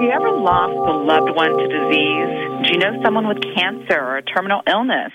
[0.00, 2.64] Have you ever lost a loved one to disease?
[2.64, 5.12] Do you know someone with cancer or a terminal illness?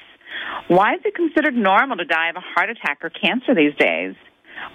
[0.68, 4.13] Why is it considered normal to die of a heart attack or cancer these days?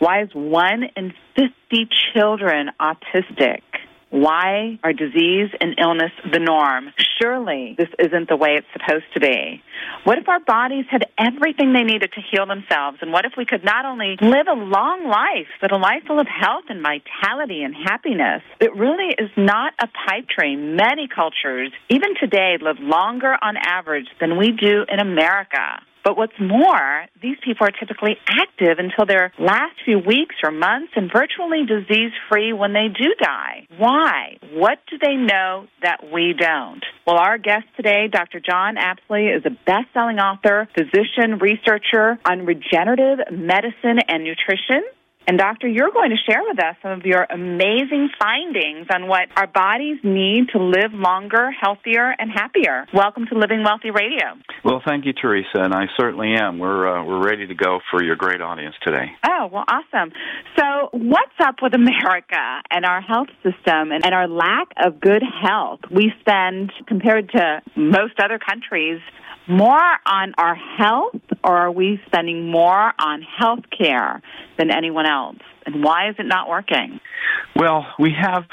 [0.01, 3.63] Why is one in 50 children autistic?
[4.11, 6.93] Why are disease and illness the norm?
[7.21, 9.63] Surely this isn't the way it's supposed to be.
[10.03, 12.99] What if our bodies had everything they needed to heal themselves?
[13.03, 16.19] And what if we could not only live a long life, but a life full
[16.19, 18.43] of health and vitality and happiness?
[18.61, 20.75] It really is not a pipe dream.
[20.75, 25.81] Many cultures, even today, live longer on average than we do in America.
[26.05, 30.93] But what's more, these people are typically active until their last few weeks or months
[30.97, 33.67] and virtually disease free when they do die.
[33.77, 34.39] Why?
[34.53, 36.85] What do they know that we don't?
[37.07, 38.41] Well, our guest today, Dr.
[38.41, 44.83] John Apsley, is a best selling author, physician, researcher on regenerative medicine and nutrition.
[45.31, 49.29] And, Doctor, you're going to share with us some of your amazing findings on what
[49.37, 52.85] our bodies need to live longer, healthier, and happier.
[52.93, 54.27] Welcome to Living Wealthy Radio.
[54.65, 56.59] Well, thank you, Teresa, and I certainly am.
[56.59, 59.07] We're uh, we're ready to go for your great audience today.
[59.25, 60.11] Oh, well, awesome.
[60.59, 65.23] So, what's up with America and our health system and, and our lack of good
[65.23, 65.79] health?
[65.95, 69.01] We spend, compared to most other countries,
[69.49, 74.23] more on our health or are we spending more on health care
[74.59, 75.39] than anyone else?
[75.73, 77.01] And why is it not working?
[77.55, 78.45] Well, we have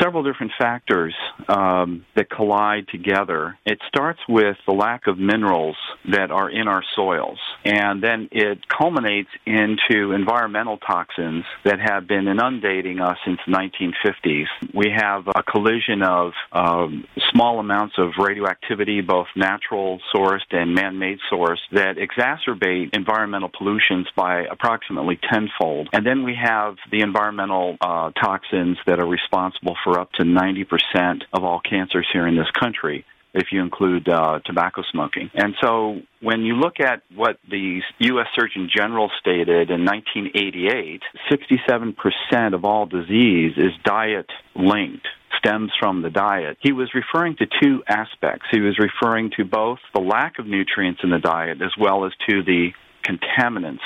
[0.00, 1.14] several different factors
[1.48, 3.58] um, that collide together.
[3.66, 5.76] It starts with the lack of minerals
[6.10, 12.28] that are in our soils, and then it culminates into environmental toxins that have been
[12.28, 14.46] inundating us since the 1950s.
[14.72, 20.98] We have a collision of um, small amounts of radioactivity, both natural sourced and man
[20.98, 25.88] made sourced, that exacerbate environmental pollutions by approximately tenfold.
[25.92, 31.22] And then we have the environmental uh, toxins that are responsible for up to 90%
[31.32, 35.28] of all cancers here in this country if you include uh, tobacco smoking.
[35.34, 38.26] And so when you look at what the U.S.
[38.38, 45.06] Surgeon General stated in 1988, 67% of all disease is diet linked
[45.38, 46.56] stems from the diet.
[46.60, 48.46] He was referring to two aspects.
[48.52, 52.12] He was referring to both the lack of nutrients in the diet as well as
[52.28, 52.70] to the
[53.04, 53.80] contaminants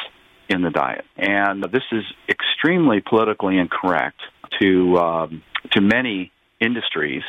[0.48, 1.04] in the diet.
[1.16, 4.20] And this is extremely politically incorrect
[4.60, 5.42] to um,
[5.72, 7.22] to many industries.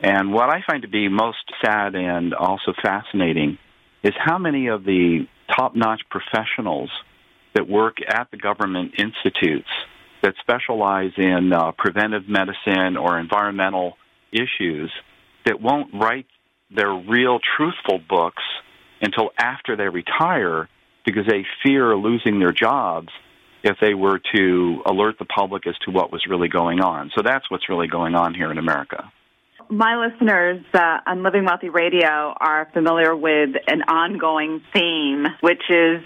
[0.00, 3.58] And what I find to be most sad and also fascinating
[4.02, 5.26] is how many of the
[5.56, 6.90] top-notch professionals
[7.54, 9.68] that work at the government institutes
[10.22, 13.94] that specialize in uh, preventive medicine or environmental
[14.30, 14.92] issues
[15.46, 16.26] that won't write
[16.74, 18.42] their real truthful books
[19.00, 20.68] until after they retire
[21.08, 23.08] because they fear losing their jobs
[23.64, 27.10] if they were to alert the public as to what was really going on.
[27.16, 29.10] So that's what's really going on here in America.
[29.70, 36.02] My listeners uh, on Living Wealthy Radio are familiar with an ongoing theme, which is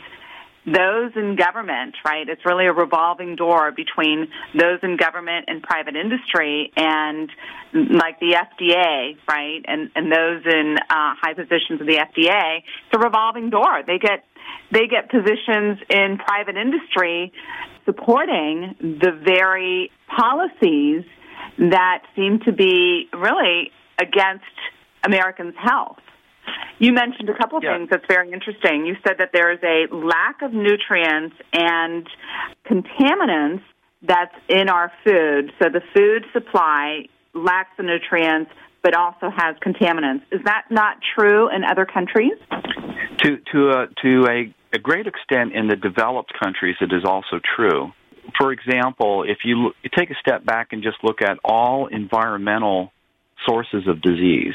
[0.64, 2.28] those in government, right?
[2.28, 7.30] It's really a revolving door between those in government and private industry and
[7.72, 9.60] like the FDA, right?
[9.66, 12.58] And, and those in uh, high positions of the FDA.
[12.58, 13.82] It's a revolving door.
[13.84, 14.24] They get,
[14.70, 17.32] they get positions in private industry
[17.84, 21.04] supporting the very policies
[21.58, 23.70] that seem to be really
[24.00, 24.44] against
[25.04, 25.98] Americans' health.
[26.78, 27.76] You mentioned a couple of yeah.
[27.76, 28.86] things that's very interesting.
[28.86, 32.06] You said that there is a lack of nutrients and
[32.68, 33.62] contaminants
[34.02, 35.52] that's in our food.
[35.62, 38.50] So the food supply lacks the nutrients
[38.82, 40.22] but also has contaminants.
[40.30, 42.32] Is that not true in other countries?
[43.18, 47.40] To to a, to a, a great extent in the developed countries it is also
[47.56, 47.92] true.
[48.38, 51.86] For example, if you, look, you take a step back and just look at all
[51.86, 52.92] environmental
[53.46, 54.54] sources of disease,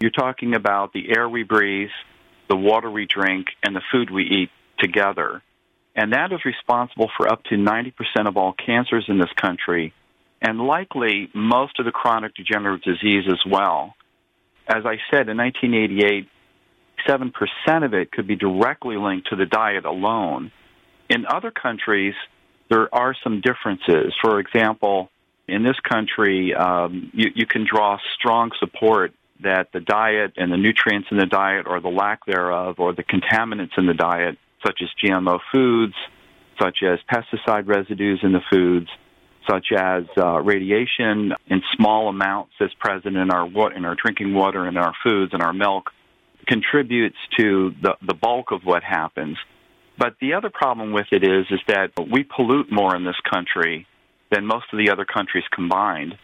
[0.00, 1.90] you're talking about the air we breathe,
[2.48, 5.42] the water we drink, and the food we eat together.
[5.94, 7.92] And that is responsible for up to 90%
[8.26, 9.94] of all cancers in this country,
[10.40, 13.94] and likely most of the chronic degenerative disease as well.
[14.68, 16.28] As I said, in 1988,
[17.08, 20.50] 7% of it could be directly linked to the diet alone.
[21.08, 22.14] In other countries,
[22.68, 24.12] there are some differences.
[24.20, 25.10] For example,
[25.46, 29.12] in this country, um, you, you can draw strong support
[29.42, 33.04] that the diet and the nutrients in the diet or the lack thereof or the
[33.04, 35.94] contaminants in the diet, such as GMO foods,
[36.60, 38.88] such as pesticide residues in the foods,
[39.48, 44.66] such as uh, radiation in small amounts that's present in our in our drinking water
[44.66, 45.90] and our foods and our milk,
[46.46, 49.36] contributes to the, the bulk of what happens.
[49.98, 53.86] But the other problem with it is is that we pollute more in this country
[54.30, 56.14] than most of the other countries combined.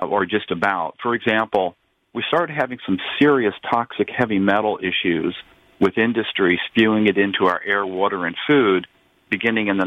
[0.00, 0.96] or just about.
[1.02, 1.76] For example,
[2.12, 5.34] we started having some serious toxic heavy metal issues
[5.80, 8.86] with industry spewing it into our air, water, and food
[9.30, 9.86] beginning in the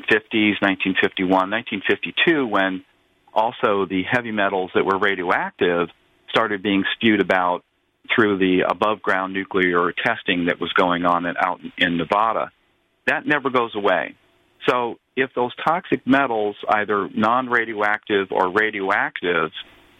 [0.00, 2.84] 1950s, 1951, 1952, when
[3.32, 5.88] also the heavy metals that were radioactive
[6.30, 7.64] started being spewed about
[8.14, 12.50] through the above ground nuclear testing that was going on in, out in Nevada.
[13.06, 14.14] That never goes away.
[14.68, 19.50] So if those toxic metals, either non radioactive or radioactive,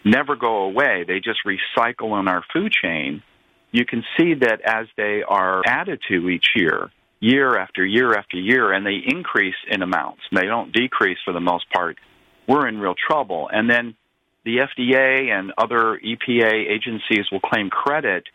[0.03, 3.23] never go away, they just recycle in our food chain,
[3.71, 8.37] you can see that as they are added to each year, year after year after
[8.37, 11.97] year, and they increase in amounts, they don't decrease for the most part,
[12.47, 13.49] we're in real trouble.
[13.51, 13.95] And then
[14.43, 18.25] the FDA and other EPA agencies will claim credit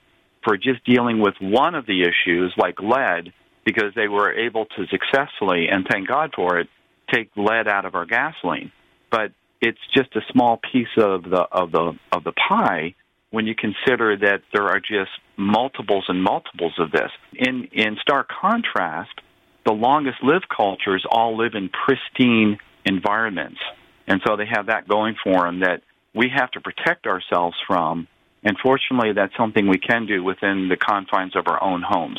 [0.43, 3.33] for just dealing with one of the issues, like lead,
[3.65, 6.69] because they were able to successfully, and thank God for it,
[7.13, 8.73] take lead out of our gasoline.
[9.11, 12.95] But it's just a small piece of the of the of the pie
[13.31, 17.11] when you consider that there are just multiples and multiples of this.
[17.35, 19.21] In in stark contrast,
[19.65, 23.61] the longest lived cultures all live in pristine environments.
[24.07, 25.83] And so they have that going for them that
[26.15, 28.09] we have to protect ourselves from.
[28.43, 32.19] And fortunately, that's something we can do within the confines of our own homes.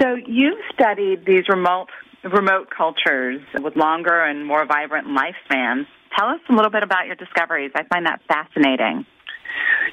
[0.00, 1.88] So you've studied these remote
[2.24, 5.86] remote cultures with longer and more vibrant lifespans.
[6.16, 7.72] Tell us a little bit about your discoveries.
[7.74, 9.06] I find that fascinating.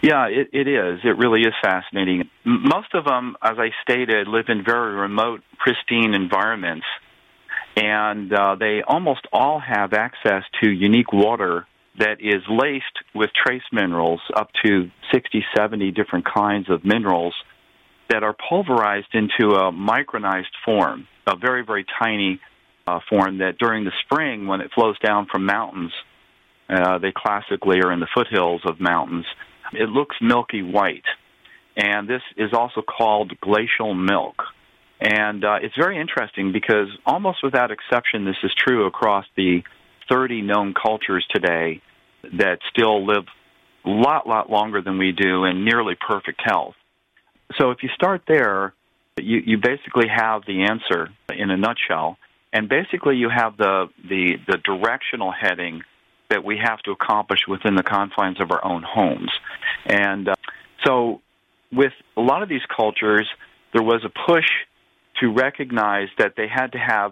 [0.01, 0.99] Yeah, it, it is.
[1.03, 2.29] It really is fascinating.
[2.45, 6.85] Most of them, as I stated, live in very remote, pristine environments,
[7.75, 11.67] and uh, they almost all have access to unique water
[11.97, 17.35] that is laced with trace minerals, up to 60, 70 different kinds of minerals
[18.09, 22.39] that are pulverized into a micronized form, a very, very tiny
[22.87, 25.91] uh, form that during the spring, when it flows down from mountains,
[26.69, 29.25] uh, they classically are in the foothills of mountains,
[29.73, 31.05] it looks milky white.
[31.75, 34.43] And this is also called glacial milk.
[34.99, 39.61] And uh, it's very interesting because almost without exception, this is true across the
[40.11, 41.81] 30 known cultures today
[42.37, 43.25] that still live
[43.85, 46.75] a lot, lot longer than we do in nearly perfect health.
[47.57, 48.73] So if you start there,
[49.17, 52.17] you, you basically have the answer in a nutshell.
[52.51, 55.83] And basically, you have the, the, the directional heading
[56.29, 59.31] that we have to accomplish within the confines of our own homes.
[59.85, 60.35] And uh,
[60.85, 61.21] so,
[61.71, 63.27] with a lot of these cultures,
[63.73, 64.45] there was a push
[65.21, 67.11] to recognize that they had to have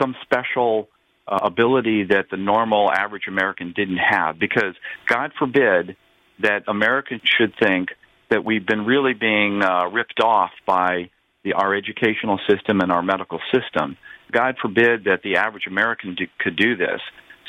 [0.00, 0.88] some special
[1.26, 4.38] uh, ability that the normal average American didn't have.
[4.38, 4.74] Because,
[5.06, 5.96] God forbid,
[6.40, 7.88] that Americans should think
[8.30, 11.10] that we've been really being uh, ripped off by
[11.44, 13.96] the, our educational system and our medical system.
[14.30, 17.00] God forbid that the average American do, could do this.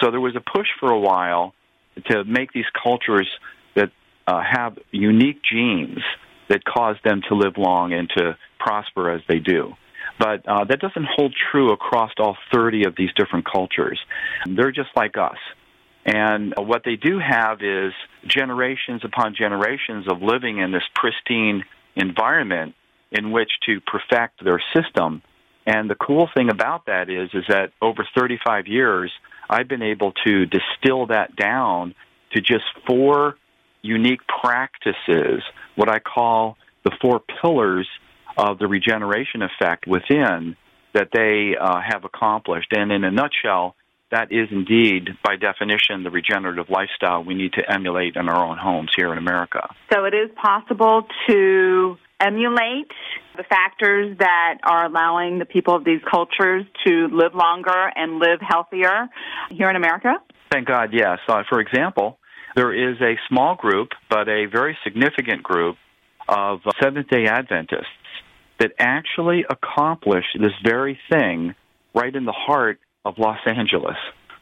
[0.01, 1.53] So there was a push for a while
[2.07, 3.27] to make these cultures
[3.75, 3.91] that
[4.27, 5.99] uh, have unique genes
[6.49, 9.73] that cause them to live long and to prosper as they do.
[10.17, 13.99] But uh, that doesn't hold true across all 30 of these different cultures.
[14.45, 15.37] They're just like us.
[16.05, 17.93] And what they do have is
[18.25, 21.63] generations upon generations of living in this pristine
[21.95, 22.75] environment
[23.11, 25.21] in which to perfect their system.
[25.65, 29.11] And the cool thing about that is, is that over 35 years,
[29.49, 31.95] I've been able to distill that down
[32.33, 33.35] to just four
[33.81, 35.41] unique practices,
[35.75, 37.87] what I call the four pillars
[38.37, 40.55] of the regeneration effect within
[40.93, 42.71] that they uh, have accomplished.
[42.71, 43.75] And in a nutshell,
[44.11, 48.57] that is indeed, by definition, the regenerative lifestyle we need to emulate in our own
[48.57, 49.67] homes here in America.
[49.93, 52.91] So it is possible to emulate
[53.37, 58.39] the factors that are allowing the people of these cultures to live longer and live
[58.41, 59.07] healthier
[59.49, 60.15] here in America?
[60.51, 61.19] Thank God, yes.
[61.27, 62.19] Uh, for example,
[62.55, 65.77] there is a small group, but a very significant group
[66.27, 67.85] of Seventh day Adventists
[68.59, 71.55] that actually accomplish this very thing
[71.95, 73.95] right in the heart of Los Angeles.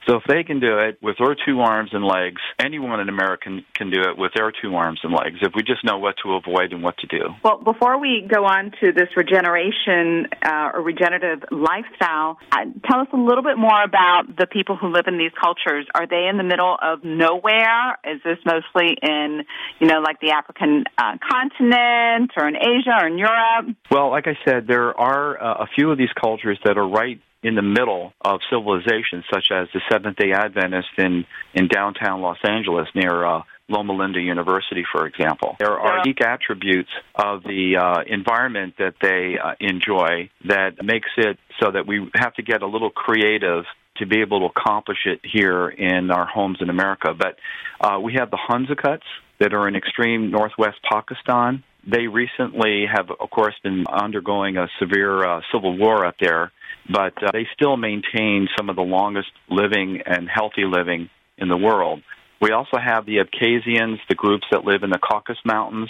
[0.08, 3.44] So if they can do it with their two arms and legs, anyone in America
[3.44, 6.16] can, can do it with their two arms and legs if we just know what
[6.24, 7.24] to avoid and what to do.
[7.44, 13.08] Well, before we go on to this regeneration uh, or regenerative lifestyle, uh, tell us
[13.12, 15.86] a little bit more about the people who live in these cultures.
[15.94, 18.00] Are they in the middle of nowhere?
[18.06, 19.44] Is this mostly in,
[19.80, 23.76] you know, like the African uh, continent or in Asia or in Europe?
[23.92, 27.20] Well, like I said, there are uh, a few of these cultures that are right
[27.44, 32.40] in the middle of civilization, such as the Seventh Day Adventists in in downtown Los
[32.44, 35.56] Angeles near uh, Loma Linda University, for example.
[35.60, 41.38] There are unique attributes of the uh, environment that they uh, enjoy that makes it
[41.60, 43.66] so that we have to get a little creative
[43.98, 47.14] to be able to accomplish it here in our homes in America.
[47.14, 47.38] But
[47.82, 49.02] uh, we have the Hunzakuts
[49.40, 51.64] that are in extreme northwest Pakistan.
[51.90, 56.52] They recently have, of course, been undergoing a severe uh, civil war up there,
[56.92, 61.56] but uh, they still maintain some of the longest living and healthy living in the
[61.56, 62.02] world.
[62.42, 65.90] We also have the Abkhazians, the groups that live in the Caucasus Mountains,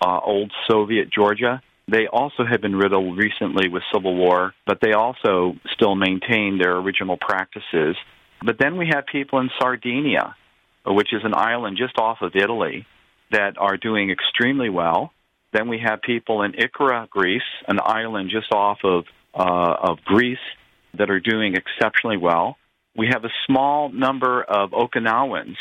[0.00, 1.60] uh, old Soviet Georgia.
[1.88, 6.76] They also have been riddled recently with civil war, but they also still maintain their
[6.76, 7.96] original practices.
[8.44, 10.36] But then we have people in Sardinia,
[10.86, 12.86] which is an island just off of Italy,
[13.32, 15.12] that are doing extremely well.
[15.52, 19.04] Then we have people in Ikaria, Greece, an island just off of
[19.34, 20.38] uh, of Greece,
[20.98, 22.56] that are doing exceptionally well.
[22.96, 25.56] We have a small number of Okinawans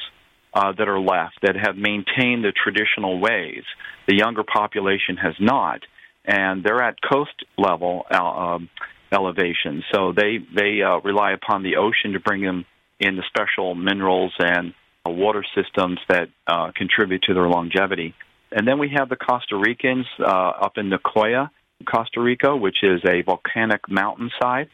[0.54, 3.64] uh, that are left that have maintained the traditional ways.
[4.08, 5.80] The younger population has not,
[6.26, 8.70] and they're at coast level uh, um,
[9.12, 12.66] elevation, so they they uh, rely upon the ocean to bring them
[13.00, 14.74] in the special minerals and
[15.06, 18.14] water systems that uh, contribute to their longevity.
[18.52, 21.50] And then we have the Costa Ricans uh, up in Nicoya,
[21.86, 24.70] Costa Rica, which is a volcanic mountainside,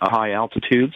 [0.00, 0.94] uh, high altitudes.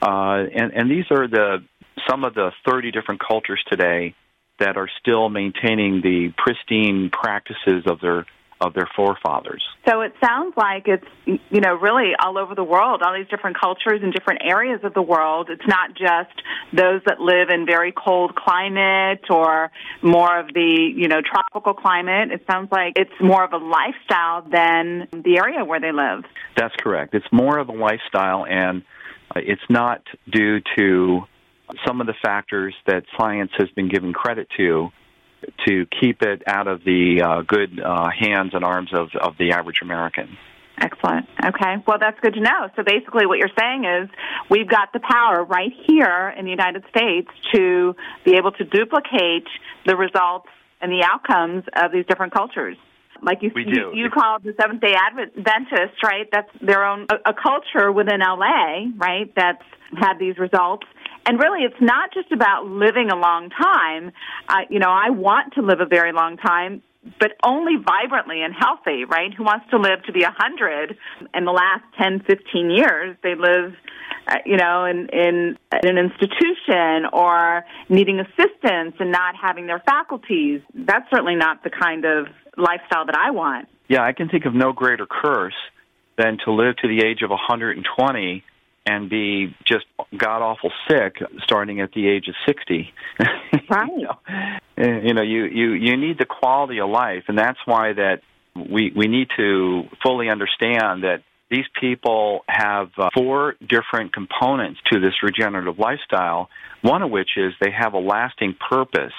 [0.00, 1.64] Uh, and, and these are the
[2.08, 4.14] some of the 30 different cultures today
[4.58, 8.26] that are still maintaining the pristine practices of their
[8.62, 9.62] of their forefathers.
[9.88, 13.58] So it sounds like it's you know really all over the world, all these different
[13.60, 15.48] cultures in different areas of the world.
[15.50, 16.40] It's not just
[16.72, 22.30] those that live in very cold climate or more of the you know tropical climate.
[22.30, 26.24] It sounds like it's more of a lifestyle than the area where they live.
[26.56, 27.14] That's correct.
[27.14, 28.82] It's more of a lifestyle, and
[29.34, 31.22] uh, it's not due to
[31.84, 34.90] some of the factors that science has been given credit to
[35.66, 39.52] to keep it out of the uh, good uh, hands and arms of, of the
[39.52, 40.36] average American.
[40.80, 41.26] Excellent.
[41.44, 41.76] Okay.
[41.86, 42.68] Well, that's good to know.
[42.76, 44.10] So basically, what you're saying is
[44.50, 47.94] we've got the power right here in the United States to
[48.24, 49.46] be able to duplicate
[49.86, 50.48] the results
[50.80, 52.76] and the outcomes of these different cultures.
[53.22, 56.26] Like you, you, you call the Seventh Day Adventists, right?
[56.32, 59.32] That's their own a, a culture within LA, right?
[59.36, 59.62] That's
[59.96, 60.86] had these results
[61.26, 64.12] and really, it's not just about living a long time.
[64.48, 66.82] Uh, you know, I want to live a very long time,
[67.20, 69.32] but only vibrantly and healthy, right?
[69.34, 70.96] Who wants to live to be a hundred?
[71.34, 73.74] In the last ten, fifteen years, they live,
[74.26, 79.80] uh, you know, in, in in an institution or needing assistance and not having their
[79.80, 80.60] faculties.
[80.74, 82.26] That's certainly not the kind of
[82.56, 83.68] lifestyle that I want.
[83.88, 85.54] Yeah, I can think of no greater curse
[86.18, 88.44] than to live to the age of 120
[88.86, 89.84] and be just
[90.16, 92.92] god awful sick starting at the age of 60
[93.70, 93.88] right.
[93.96, 97.92] You, know, you know you you you need the quality of life and that's why
[97.92, 98.22] that
[98.54, 104.98] we we need to fully understand that these people have uh, four different components to
[104.98, 106.48] this regenerative lifestyle.
[106.80, 109.12] One of which is they have a lasting purpose.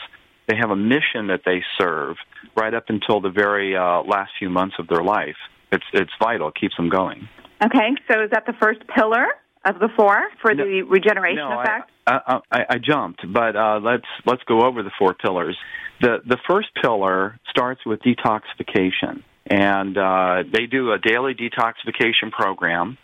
[0.48, 2.18] They have a mission that they serve
[2.58, 5.38] right up until the very uh, last few months of their life.
[5.72, 6.50] It's it's vital.
[6.50, 7.30] It keeps them going.
[7.64, 9.28] Okay so is that the first pillar
[9.66, 11.92] of the four for no, the regeneration no, effect?
[12.06, 15.58] I, I, I jumped, but uh, let's let's go over the four pillars.
[16.02, 22.98] The the first pillar starts with detoxification, and uh, they do a daily detoxification program,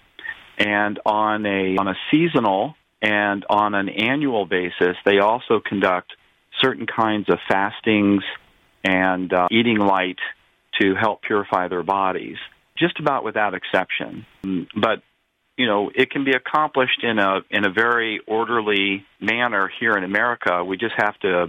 [0.58, 6.12] and on a on a seasonal and on an annual basis, they also conduct
[6.62, 8.24] certain kinds of fastings
[8.84, 10.20] and uh, eating light
[10.82, 12.38] to help purify their bodies,
[12.78, 14.26] just about without exception.
[14.76, 15.04] But
[15.60, 20.06] you know, it can be accomplished in a in a very orderly manner here in
[20.06, 20.64] America.
[20.64, 21.48] We just have to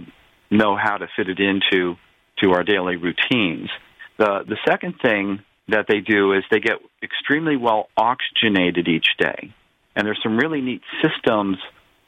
[0.51, 1.95] know how to fit it into
[2.43, 3.69] to our daily routines.
[4.17, 5.39] The the second thing
[5.69, 9.53] that they do is they get extremely well oxygenated each day.
[9.95, 11.57] And there's some really neat systems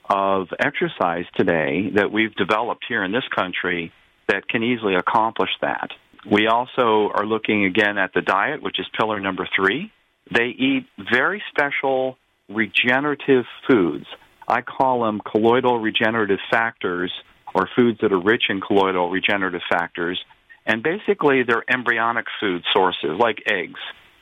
[0.10, 3.94] of exercise today that we've developed here in this country
[4.28, 5.92] that can easily accomplish that.
[6.30, 9.90] We also are looking again at the diet, which is pillar number three.
[10.32, 12.18] They eat very special
[12.50, 14.06] regenerative foods.
[14.48, 17.12] I call them colloidal regenerative factors
[17.56, 20.20] or foods that are rich in colloidal regenerative factors.
[20.66, 23.80] And basically, they're embryonic food sources like eggs,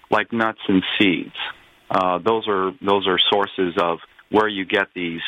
[0.09, 1.35] like nuts and seeds.
[1.89, 5.21] Uh, those are those are sources of where you get these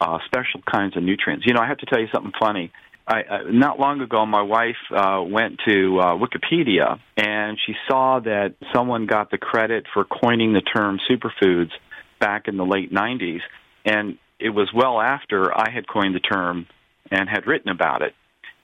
[0.00, 1.46] uh, special kinds of nutrients.
[1.46, 2.72] You know, I have to tell you something funny.
[3.08, 8.54] I, not long ago, my wife uh, went to uh, Wikipedia and she saw that
[8.74, 11.70] someone got the credit for coining the term superfoods
[12.20, 13.40] back in the late 90s.
[13.86, 16.66] And it was well after I had coined the term
[17.10, 18.14] and had written about it.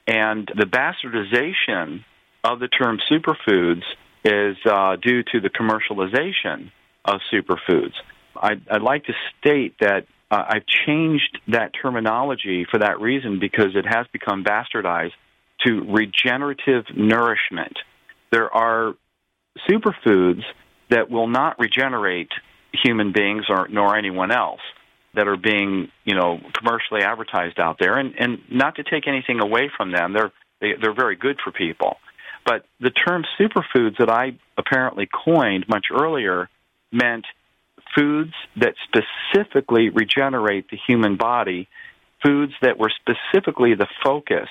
[0.06, 2.04] And the bastardization
[2.44, 3.82] of the term superfoods
[4.24, 6.70] is uh, due to the commercialization
[7.06, 7.94] of superfoods.
[8.36, 13.76] I'd, I'd like to state that uh, I've changed that terminology for that reason because
[13.76, 15.12] it has become bastardized
[15.64, 17.78] to regenerative nourishment.
[18.32, 18.94] There are
[19.70, 20.42] superfoods
[20.90, 22.30] that will not regenerate
[22.72, 24.60] human beings or nor anyone else
[25.14, 29.38] that are being you know commercially advertised out there and and not to take anything
[29.40, 31.98] away from them they're they, they're very good for people
[32.44, 36.48] but the term superfoods that I apparently coined much earlier
[36.90, 37.24] meant
[37.96, 41.68] foods that specifically regenerate the human body
[42.24, 44.48] foods that were specifically the focus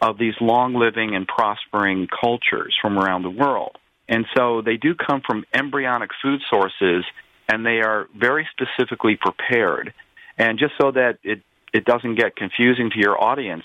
[0.00, 3.76] of these long living and prospering cultures from around the world
[4.08, 7.04] and so they do come from embryonic food sources
[7.48, 9.92] and they are very specifically prepared.
[10.38, 11.42] And just so that it,
[11.72, 13.64] it doesn't get confusing to your audience,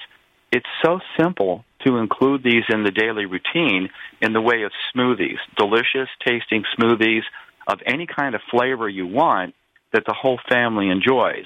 [0.51, 3.89] it's so simple to include these in the daily routine
[4.21, 7.23] in the way of smoothies, delicious tasting smoothies
[7.67, 9.55] of any kind of flavor you want
[9.93, 11.45] that the whole family enjoys.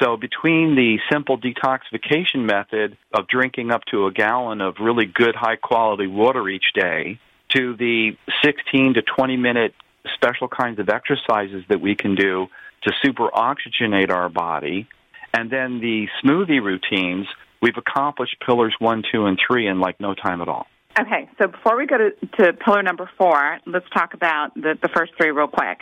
[0.00, 5.34] So between the simple detoxification method of drinking up to a gallon of really good
[5.34, 7.18] high quality water each day
[7.56, 8.12] to the
[8.44, 9.74] 16 to 20 minute
[10.14, 12.46] special kinds of exercises that we can do
[12.82, 14.86] to super oxygenate our body,
[15.34, 17.26] and then the smoothie routines,
[17.60, 20.66] we've accomplished pillars one, two, and three in like no time at all.
[21.00, 24.88] Okay, so before we go to, to pillar number four, let's talk about the, the
[24.88, 25.78] first three real quick.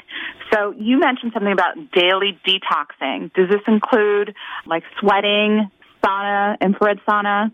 [0.53, 3.33] So you mentioned something about daily detoxing.
[3.33, 4.35] Does this include
[4.67, 5.71] like sweating,
[6.05, 7.51] sauna, infrared sauna?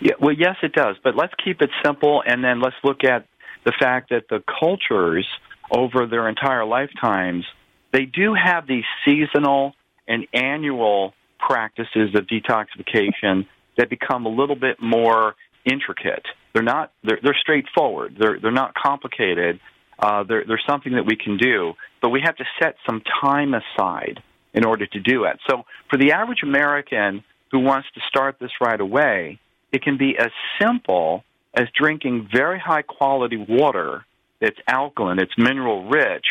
[0.00, 0.96] Yeah, well, yes, it does.
[1.02, 3.26] But let's keep it simple, and then let's look at
[3.64, 5.26] the fact that the cultures
[5.72, 7.44] over their entire lifetimes,
[7.92, 9.72] they do have these seasonal
[10.06, 16.24] and annual practices of detoxification that become a little bit more intricate.
[16.56, 18.16] They're not they're, they're straightforward.
[18.18, 19.60] They're they're not complicated.
[19.98, 23.52] Uh, they're, they're something that we can do, but we have to set some time
[23.52, 24.22] aside
[24.54, 25.38] in order to do it.
[25.50, 29.38] So for the average American who wants to start this right away,
[29.70, 34.06] it can be as simple as drinking very high quality water
[34.40, 36.24] it's alkaline, it's mineral rich,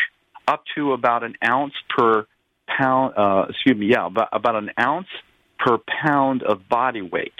[0.46, 2.26] up to about an ounce per
[2.68, 3.14] pound.
[3.16, 5.08] Uh, excuse me, yeah, about, about an ounce
[5.58, 7.34] per pound of body weight.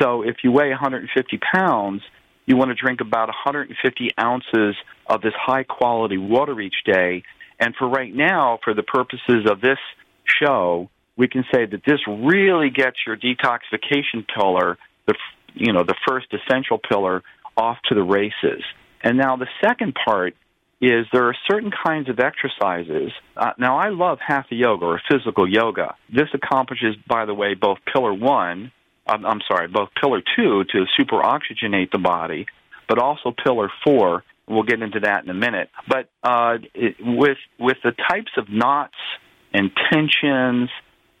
[0.00, 2.02] So if you weigh 150 pounds,
[2.46, 4.76] you want to drink about 150 ounces
[5.06, 7.22] of this high quality water each day.
[7.58, 9.78] And for right now, for the purposes of this
[10.24, 15.14] show, we can say that this really gets your detoxification pillar, the
[15.54, 17.22] you know the first essential pillar,
[17.56, 18.62] off to the races.
[19.02, 20.34] And now the second part
[20.80, 23.12] is there are certain kinds of exercises.
[23.36, 25.94] Uh, now, I love hatha yoga or physical yoga.
[26.12, 28.72] This accomplishes, by the way, both pillar one,
[29.06, 32.46] I'm, I'm sorry, both pillar two to super oxygenate the body,
[32.88, 34.24] but also pillar four.
[34.46, 35.70] We'll get into that in a minute.
[35.88, 38.94] But uh, it, with with the types of knots
[39.52, 40.70] and tensions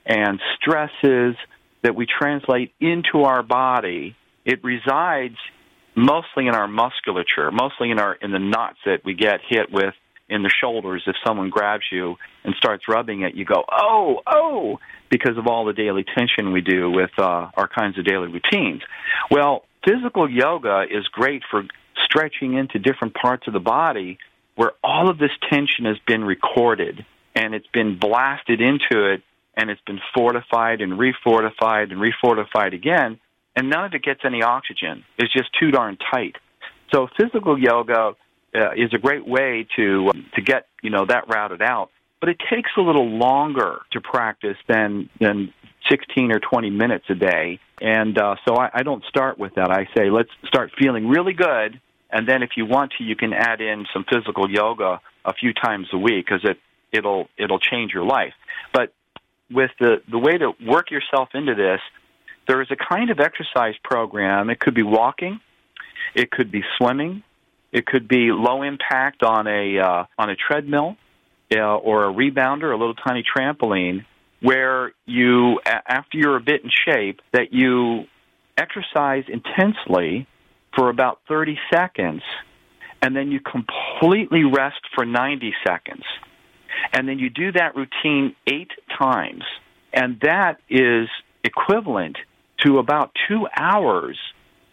[0.04, 1.36] and stresses
[1.82, 5.36] that we translate into our body, it resides
[5.94, 9.94] mostly in our musculature, mostly in our in the knots that we get hit with
[10.28, 14.78] in the shoulders if someone grabs you and starts rubbing it you go oh oh
[15.10, 18.82] because of all the daily tension we do with uh, our kinds of daily routines
[19.30, 21.62] well physical yoga is great for
[22.04, 24.18] stretching into different parts of the body
[24.56, 29.22] where all of this tension has been recorded and it's been blasted into it
[29.56, 33.18] and it's been fortified and refortified and refortified again
[33.56, 35.04] and none of it gets any oxygen.
[35.18, 36.36] It's just too darn tight.
[36.92, 38.14] So physical yoga
[38.54, 41.90] uh, is a great way to um, to get you know that routed out,
[42.20, 45.52] but it takes a little longer to practice than than
[45.90, 47.60] 16 or 20 minutes a day.
[47.80, 49.70] And uh, so I, I don't start with that.
[49.70, 53.32] I say let's start feeling really good, and then if you want to, you can
[53.32, 56.58] add in some physical yoga a few times a week because it
[56.92, 58.34] it'll it'll change your life.
[58.72, 58.92] But
[59.50, 61.80] with the the way to work yourself into this
[62.46, 64.50] there is a kind of exercise program.
[64.50, 65.40] It could be walking,
[66.14, 67.22] it could be swimming,
[67.74, 70.96] it could be low impact on a uh, on a treadmill
[71.54, 74.06] uh, or a rebounder, a little tiny trampoline,
[74.40, 78.04] where you after you're a bit in shape that you
[78.56, 80.28] exercise intensely
[80.76, 82.22] for about 30 seconds
[83.02, 86.04] and then you completely rest for 90 seconds.
[86.92, 89.42] And then you do that routine 8 times.
[89.92, 91.08] And that is
[91.42, 92.16] equivalent
[92.60, 94.18] to about two hours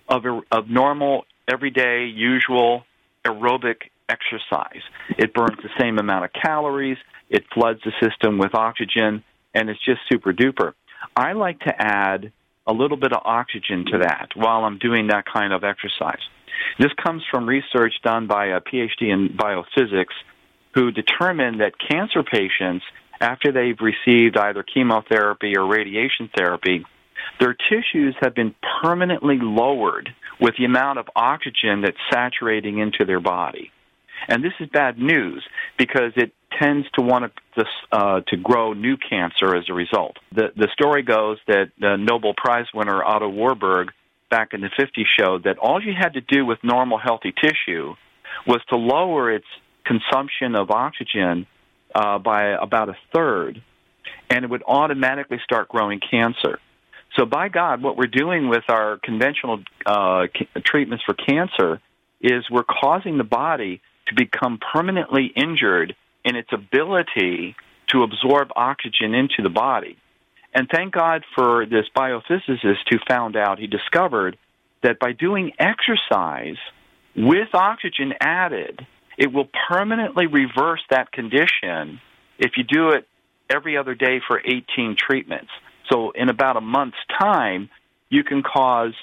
[0.08, 2.84] of, of normal, everyday, usual
[3.26, 4.82] aerobic exercise.
[5.18, 6.98] It burns the same amount of calories,
[7.30, 10.74] it floods the system with oxygen, and it's just super duper.
[11.16, 12.32] I like to add
[12.68, 16.22] a little bit of oxygen to that while I'm doing that kind of exercise.
[16.80, 20.14] This comes from research done by a PhD in biophysics
[20.74, 22.86] who determined that cancer patients
[23.20, 26.86] after they've received either chemotherapy or radiation therapy,
[27.40, 33.20] their tissues have been permanently lowered with the amount of oxygen that's saturating into their
[33.20, 33.72] body.
[34.28, 35.44] And this is bad news
[35.78, 40.18] because it tends to want to uh, to grow new cancer as a result.
[40.32, 43.90] The the story goes that the Nobel Prize winner Otto Warburg
[44.30, 47.96] back in the 50s showed that all you had to do with normal healthy tissue
[48.48, 49.46] was to lower its
[49.86, 51.46] consumption of oxygen
[51.94, 53.62] uh, by about a third,
[54.30, 56.60] and it would automatically start growing cancer.
[57.17, 60.28] So, by God, what we're doing with our conventional uh,
[60.63, 61.82] treatments for cancer
[62.21, 67.56] is we're causing the body to become permanently injured in its ability
[67.88, 69.97] to absorb oxygen into the body.
[70.54, 74.38] And thank God for this biophysicist who found out, he discovered
[74.84, 76.58] that by doing exercise
[77.15, 78.86] with oxygen added,
[79.17, 82.00] it will permanently reverse that condition
[82.39, 83.08] if you do it
[83.50, 85.52] every other day for 18 treatments.
[85.92, 87.70] So, in about a month's time,
[88.10, 88.94] you can cause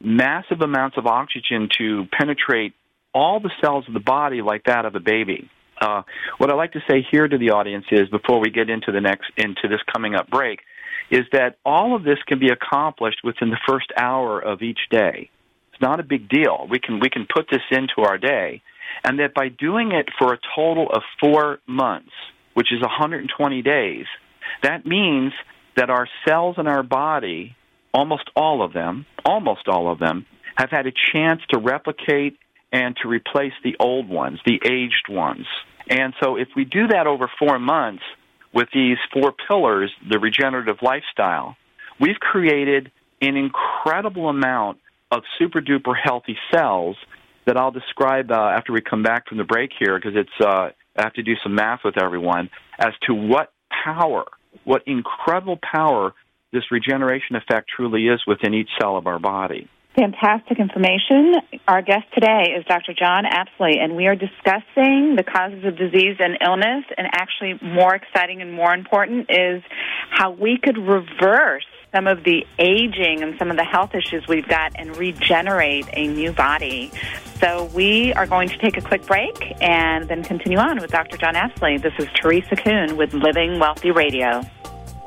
[0.00, 2.74] massive amounts of oxygen to penetrate
[3.14, 5.50] all the cells of the body like that of a baby.
[5.80, 6.02] Uh,
[6.38, 9.00] what I like to say here to the audience is, before we get into the
[9.00, 10.60] next into this coming up break,
[11.10, 15.30] is that all of this can be accomplished within the first hour of each day.
[15.72, 16.66] It's not a big deal.
[16.68, 18.62] We can we can put this into our day,
[19.04, 22.12] and that by doing it for a total of four months,
[22.54, 24.06] which is 120 days,
[24.62, 25.32] that means
[25.78, 27.56] that our cells in our body,
[27.94, 32.36] almost all of them, almost all of them, have had a chance to replicate
[32.72, 35.46] and to replace the old ones, the aged ones.
[35.88, 38.02] And so if we do that over four months
[38.52, 41.56] with these four pillars, the regenerative lifestyle,
[42.00, 42.90] we've created
[43.22, 44.78] an incredible amount
[45.10, 46.96] of super duper healthy cells
[47.46, 50.70] that I'll describe uh, after we come back from the break here because it's uh,
[50.96, 53.52] I have to do some math with everyone as to what
[53.84, 54.24] power,
[54.64, 56.14] what incredible power
[56.52, 59.68] this regeneration effect truly is within each cell of our body.
[59.98, 61.34] Fantastic information.
[61.66, 62.94] Our guest today is Dr.
[62.94, 66.84] John Apsley, and we are discussing the causes of disease and illness.
[66.96, 69.60] And actually, more exciting and more important is
[70.10, 74.46] how we could reverse some of the aging and some of the health issues we've
[74.46, 76.92] got and regenerate a new body.
[77.40, 81.16] So we are going to take a quick break and then continue on with Dr.
[81.16, 81.76] John Apsley.
[81.76, 84.42] This is Teresa Kuhn with Living Wealthy Radio.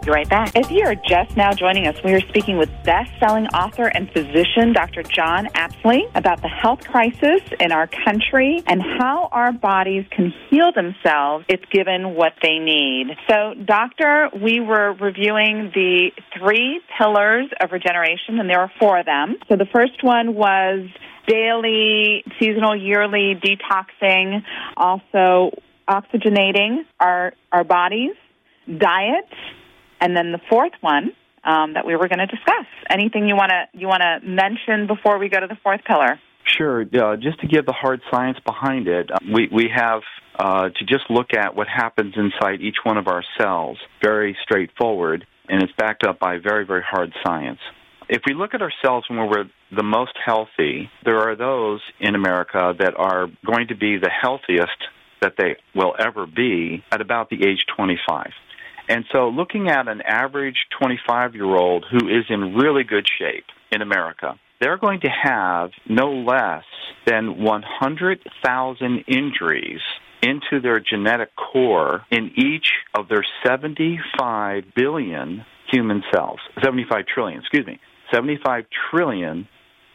[0.03, 0.55] Be right back.
[0.55, 4.73] If you are just now joining us, we are speaking with best-selling author and physician
[4.73, 5.03] Dr.
[5.03, 10.71] John Apsley about the health crisis in our country and how our bodies can heal
[10.71, 13.15] themselves if given what they need.
[13.29, 19.05] So, doctor, we were reviewing the three pillars of regeneration, and there are four of
[19.05, 19.35] them.
[19.49, 20.89] So the first one was
[21.27, 24.41] daily, seasonal, yearly detoxing,
[24.75, 25.51] also
[25.87, 28.15] oxygenating our our bodies,
[28.65, 29.29] diet,
[30.01, 31.11] and then the fourth one
[31.43, 32.65] um, that we were going to discuss.
[32.89, 36.19] Anything you want to you want to mention before we go to the fourth pillar?
[36.57, 36.81] Sure.
[36.81, 40.01] Uh, just to give the hard science behind it, uh, we we have
[40.37, 43.77] uh, to just look at what happens inside each one of our cells.
[44.01, 47.59] Very straightforward, and it's backed up by very very hard science.
[48.09, 52.13] If we look at our cells when we're the most healthy, there are those in
[52.13, 54.75] America that are going to be the healthiest
[55.21, 58.31] that they will ever be at about the age 25.
[58.91, 63.45] And so, looking at an average 25 year old who is in really good shape
[63.71, 66.65] in America, they're going to have no less
[67.07, 69.79] than 100,000 injuries
[70.21, 76.39] into their genetic core in each of their 75 billion human cells.
[76.61, 77.79] 75 trillion, excuse me.
[78.13, 79.47] 75 trillion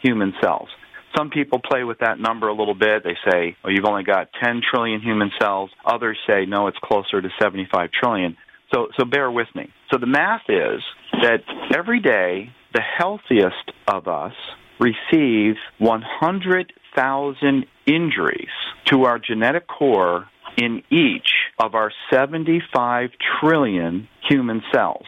[0.02, 0.70] human cells.
[1.14, 3.04] Some people play with that number a little bit.
[3.04, 5.70] They say, well, you've only got 10 trillion human cells.
[5.84, 8.38] Others say, no, it's closer to 75 trillion.
[8.76, 9.70] So, so bear with me.
[9.90, 10.82] So the math is
[11.22, 11.40] that
[11.74, 14.34] every day the healthiest of us
[14.78, 18.48] receive 100,000 injuries
[18.86, 20.26] to our genetic core
[20.58, 23.10] in each of our 75
[23.40, 25.06] trillion human cells.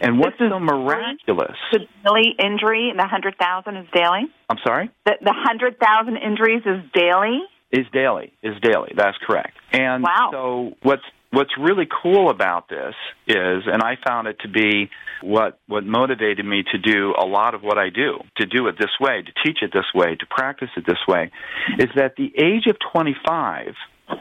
[0.00, 1.56] And what's so miraculous?
[1.72, 4.26] The daily injury, the 100,000 is daily?
[4.50, 4.90] I'm sorry?
[5.06, 7.40] The, the 100,000 injuries is daily?
[7.72, 8.92] Is daily, is daily.
[8.96, 9.56] That's correct.
[9.72, 10.30] And wow.
[10.32, 12.94] so what's what's really cool about this
[13.26, 14.90] is, and I found it to be
[15.22, 18.76] what what motivated me to do a lot of what I do, to do it
[18.78, 21.30] this way, to teach it this way, to practice it this way,
[21.78, 23.74] is that the age of 25,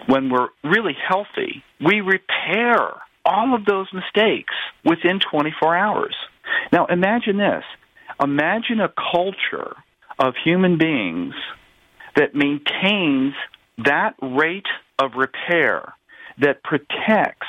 [0.08, 2.78] when we're really healthy, we repair
[3.26, 6.16] all of those mistakes within 24 hours.
[6.72, 7.64] Now imagine this.
[8.22, 9.76] Imagine a culture
[10.18, 11.34] of human beings
[12.16, 13.34] that maintains
[13.78, 14.68] that rate
[15.02, 15.94] of repair
[16.40, 17.48] that protects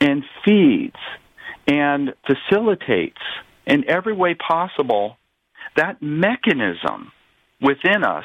[0.00, 0.96] and feeds
[1.66, 3.20] and facilitates
[3.66, 5.16] in every way possible
[5.76, 7.12] that mechanism
[7.60, 8.24] within us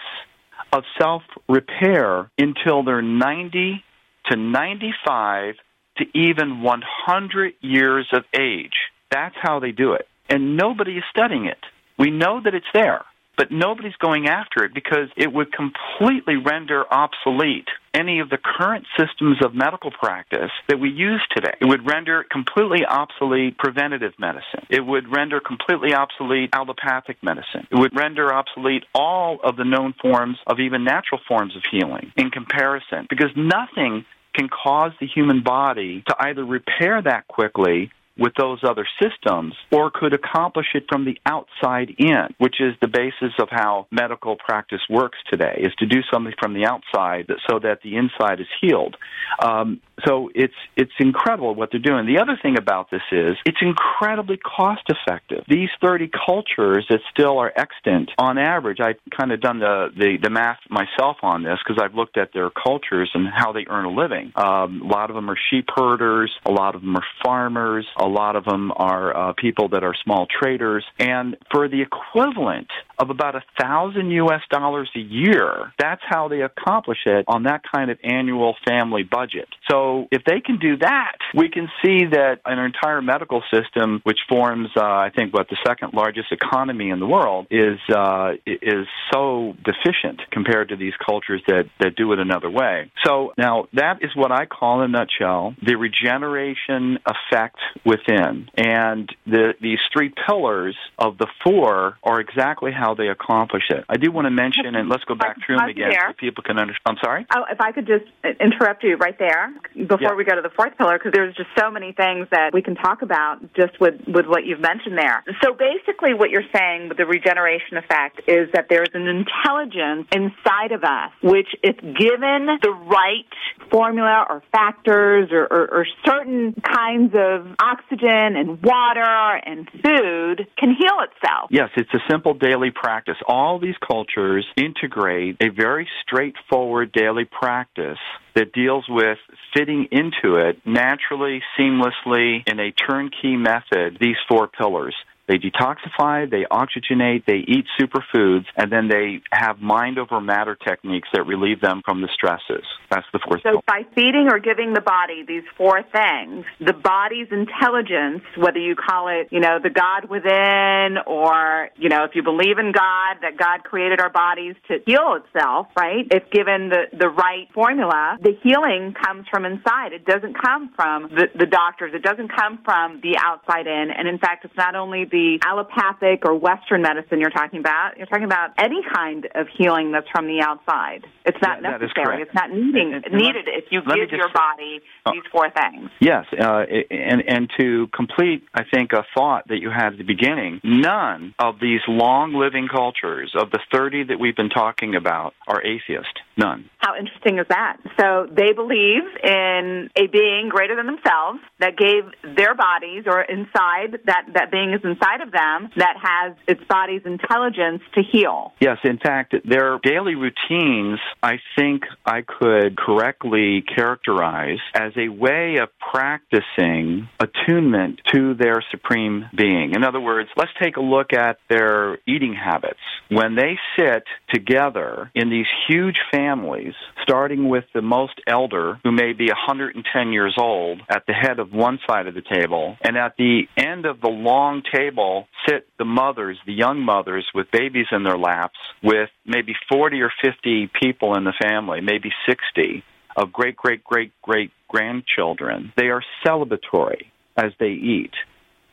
[0.71, 3.84] of self repair until they're 90
[4.32, 5.56] to 95
[5.97, 8.73] to even 100 years of age.
[9.12, 10.08] That's how they do it.
[10.29, 11.60] And nobody is studying it.
[11.99, 13.06] We know that it's there
[13.38, 18.86] but nobody's going after it because it would completely render obsolete any of the current
[18.98, 21.54] systems of medical practice that we use today.
[21.62, 24.65] It would render completely obsolete preventative medicine.
[24.69, 27.67] It would render completely obsolete allopathic medicine.
[27.72, 32.12] It would render obsolete all of the known forms of even natural forms of healing
[32.17, 38.34] in comparison because nothing can cause the human body to either repair that quickly with
[38.38, 43.34] those other systems or could accomplish it from the outside in, which is the basis
[43.39, 47.80] of how medical practice works today, is to do something from the outside so that
[47.84, 48.95] the inside is healed.
[49.43, 52.06] Um, so it's it's incredible what they're doing.
[52.06, 55.43] The other thing about this is it's incredibly cost effective.
[55.47, 60.17] These 30 cultures that still are extant, on average, I've kind of done the, the,
[60.21, 63.86] the math myself on this because I've looked at their cultures and how they earn
[63.86, 64.32] a living.
[64.36, 68.08] Um, a lot of them are sheep herders, a lot of them are farmers, a
[68.08, 70.86] lot of them are uh, people that are small traders.
[70.99, 74.41] And for the equivalent of about a thousand U.S.
[74.49, 79.47] dollars a year, that's how they accomplish it on that kind of annual family budget.
[79.69, 84.19] So if they can do that, we can see that an entire medical system, which
[84.30, 88.88] forms, uh, I think, what the second largest economy in the world, is uh, is
[89.12, 92.91] so deficient compared to these cultures that that do it another way.
[93.06, 98.50] So now that is what I call in a nutshell the regeneration effect within.
[98.56, 103.84] And the, these three pillars of the four are exactly how they accomplish it.
[103.89, 106.58] I do want to mention, and let's go back through them again so people can
[106.58, 106.82] understand.
[106.86, 107.26] I'm sorry?
[107.36, 108.06] Oh, if I could just
[108.39, 110.15] interrupt you right there before yeah.
[110.15, 112.75] we go to the fourth pillar, because there's just so many things that we can
[112.75, 115.23] talk about just with, with what you've mentioned there.
[115.43, 120.71] So basically, what you're saying with the regeneration effect is that there's an intelligence inside
[120.71, 123.25] of us, which, if given the right
[123.71, 130.75] formula or factors or, or, or certain kinds of oxygen and water and food can
[130.77, 131.49] heal itself.
[131.49, 133.15] Yes, it's a simple daily practice.
[133.27, 137.97] All these cultures integrate a very straightforward daily practice
[138.36, 139.17] that deals with
[139.63, 144.95] fitting into it naturally, seamlessly, in a turnkey method, these four pillars.
[145.27, 151.07] They detoxify, they oxygenate, they eat superfoods, and then they have mind over matter techniques
[151.13, 152.65] that relieve them from the stresses.
[152.91, 153.41] That's the fourth.
[153.43, 158.75] So, by feeding or giving the body these four things, the body's intelligence, whether you
[158.75, 163.21] call it, you know, the God within, or, you know, if you believe in God,
[163.21, 166.05] that God created our bodies to heal itself, right?
[166.12, 169.93] If given the, the right formula, the healing comes from inside.
[169.93, 171.93] It doesn't come from the, the doctors.
[171.95, 173.88] It doesn't come from the outside in.
[173.95, 177.97] And in fact, it's not only the allopathic or Western medicine you're talking about.
[177.97, 181.06] You're talking about any kind of healing that's from the outside.
[181.23, 182.23] It's not yeah, necessary.
[182.23, 185.91] It's not needing, and, and needed if you give your body oh, these four things.
[186.02, 190.04] Yes, uh, and and to complete, I think a thought that you had at the
[190.04, 190.60] beginning.
[190.63, 195.62] None of these long living cultures of the 30 that we've been talking about are
[195.62, 196.19] atheist.
[196.36, 196.67] None.
[196.80, 197.78] How interesting is that?
[197.99, 202.04] So they believe in a being greater than themselves that gave
[202.36, 206.62] their bodies or inside that that being is inside inside of them that has its
[206.70, 208.54] body's intelligence to heal.
[208.60, 215.58] Yes, in fact, their daily routines, I think I could correctly characterize as a way
[215.62, 219.74] of practicing attunement to their supreme being.
[219.76, 222.80] In other words, let's take a look at their eating habits.
[223.10, 229.13] When they sit together in these huge families, starting with the most elder, who may
[229.13, 233.16] be 110 years old, at the head of one side of the table, and at
[233.18, 237.88] the end of the long table, table sit the mothers, the young mothers with babies
[237.91, 242.84] in their laps with maybe 40 or 50 people in the family, maybe 60
[243.15, 245.71] of great, great, great, great grandchildren.
[245.77, 248.13] They are celebratory as they eat.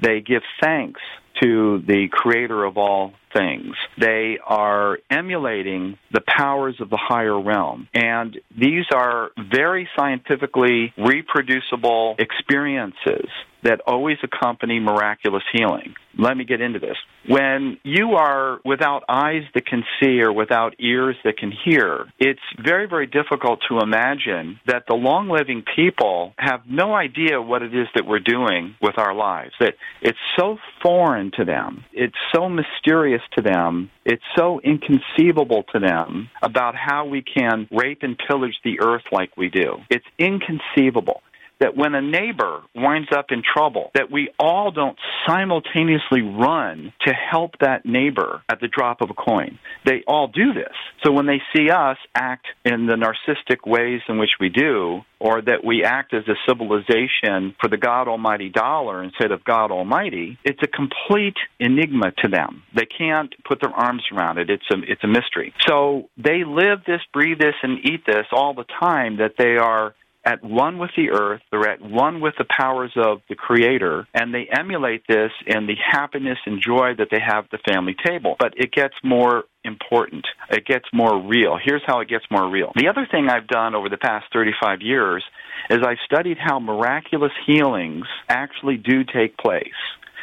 [0.00, 1.00] They give thanks
[1.42, 3.74] to the creator of all things.
[3.98, 7.88] They are emulating the powers of the higher realm.
[7.94, 13.28] And these are very scientifically reproducible experiences
[13.62, 15.94] that always accompany miraculous healing.
[16.18, 16.96] Let me get into this.
[17.28, 22.40] When you are without eyes that can see or without ears that can hear, it's
[22.62, 27.74] very, very difficult to imagine that the long living people have no idea what it
[27.74, 29.52] is that we're doing with our lives.
[29.60, 31.84] That it's so foreign to them.
[31.92, 33.90] It's so mysterious to them.
[34.04, 39.36] It's so inconceivable to them about how we can rape and pillage the earth like
[39.36, 39.76] we do.
[39.90, 41.22] It's inconceivable.
[41.60, 47.12] That when a neighbor winds up in trouble, that we all don't simultaneously run to
[47.12, 49.58] help that neighbor at the drop of a coin.
[49.84, 50.74] They all do this.
[51.04, 55.42] So when they see us act in the narcissistic ways in which we do, or
[55.42, 60.38] that we act as a civilization for the God Almighty dollar instead of God Almighty,
[60.44, 62.62] it's a complete enigma to them.
[62.74, 64.48] They can't put their arms around it.
[64.48, 65.52] It's a, it's a mystery.
[65.68, 69.94] So they live this, breathe this, and eat this all the time that they are
[70.24, 74.34] at one with the earth, they're at one with the powers of the Creator, and
[74.34, 78.36] they emulate this in the happiness and joy that they have at the family table.
[78.38, 80.26] But it gets more important.
[80.50, 81.58] It gets more real.
[81.62, 82.72] Here's how it gets more real.
[82.76, 85.24] The other thing I've done over the past 35 years
[85.70, 89.68] is I've studied how miraculous healings actually do take place.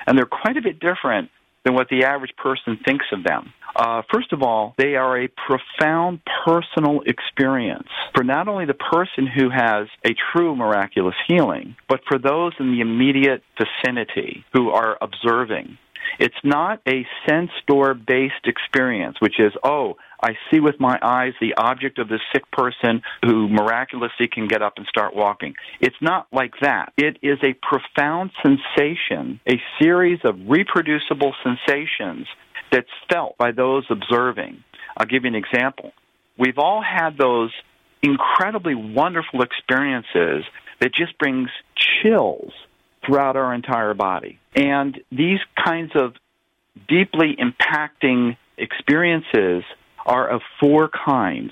[0.05, 1.29] And they're quite a bit different
[1.67, 3.51] than what the average person thinks of them.
[3.75, 9.27] Uh, first of all, they are a profound personal experience for not only the person
[9.27, 14.97] who has a true miraculous healing, but for those in the immediate vicinity who are
[15.01, 15.77] observing.
[16.19, 21.34] It's not a sense door based experience, which is, oh, I see with my eyes
[21.39, 25.56] the object of this sick person who miraculously can get up and start walking.
[25.80, 26.93] It's not like that.
[26.97, 32.27] It is a profound sensation, a series of reproducible sensations
[32.71, 34.63] that's felt by those observing.
[34.97, 35.91] I'll give you an example.
[36.38, 37.51] We've all had those
[38.01, 40.43] incredibly wonderful experiences
[40.80, 42.51] that just brings chills
[43.06, 44.39] throughout our entire body.
[44.56, 46.13] And these kinds of
[46.88, 49.63] deeply impacting experiences
[50.08, 51.52] are of four kinds.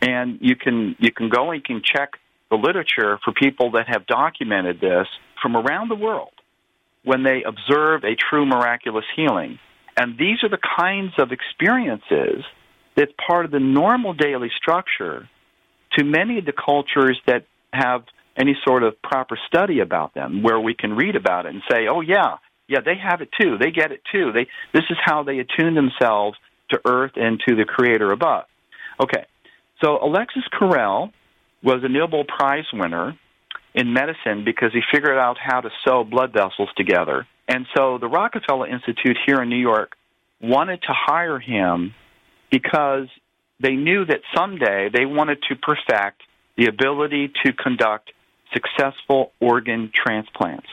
[0.00, 2.12] And you can you can go and you can check
[2.50, 5.06] the literature for people that have documented this
[5.40, 6.32] from around the world
[7.04, 9.58] when they observe a true miraculous healing.
[9.96, 12.44] And these are the kinds of experiences
[12.96, 15.28] that's part of the normal daily structure
[15.98, 18.04] to many of the cultures that have
[18.36, 21.86] any sort of proper study about them where we can read about it and say,
[21.88, 23.58] oh yeah, yeah, they have it too.
[23.58, 24.32] They get it too.
[24.32, 26.36] They this is how they attune themselves
[26.70, 28.44] to earth and to the creator above.
[29.02, 29.24] Okay.
[29.82, 31.10] So Alexis Carrel
[31.62, 33.18] was a Nobel Prize winner
[33.74, 37.26] in medicine because he figured out how to sew blood vessels together.
[37.48, 39.92] And so the Rockefeller Institute here in New York
[40.40, 41.94] wanted to hire him
[42.50, 43.08] because
[43.60, 46.22] they knew that someday they wanted to perfect
[46.56, 48.12] the ability to conduct
[48.52, 50.68] successful organ transplants.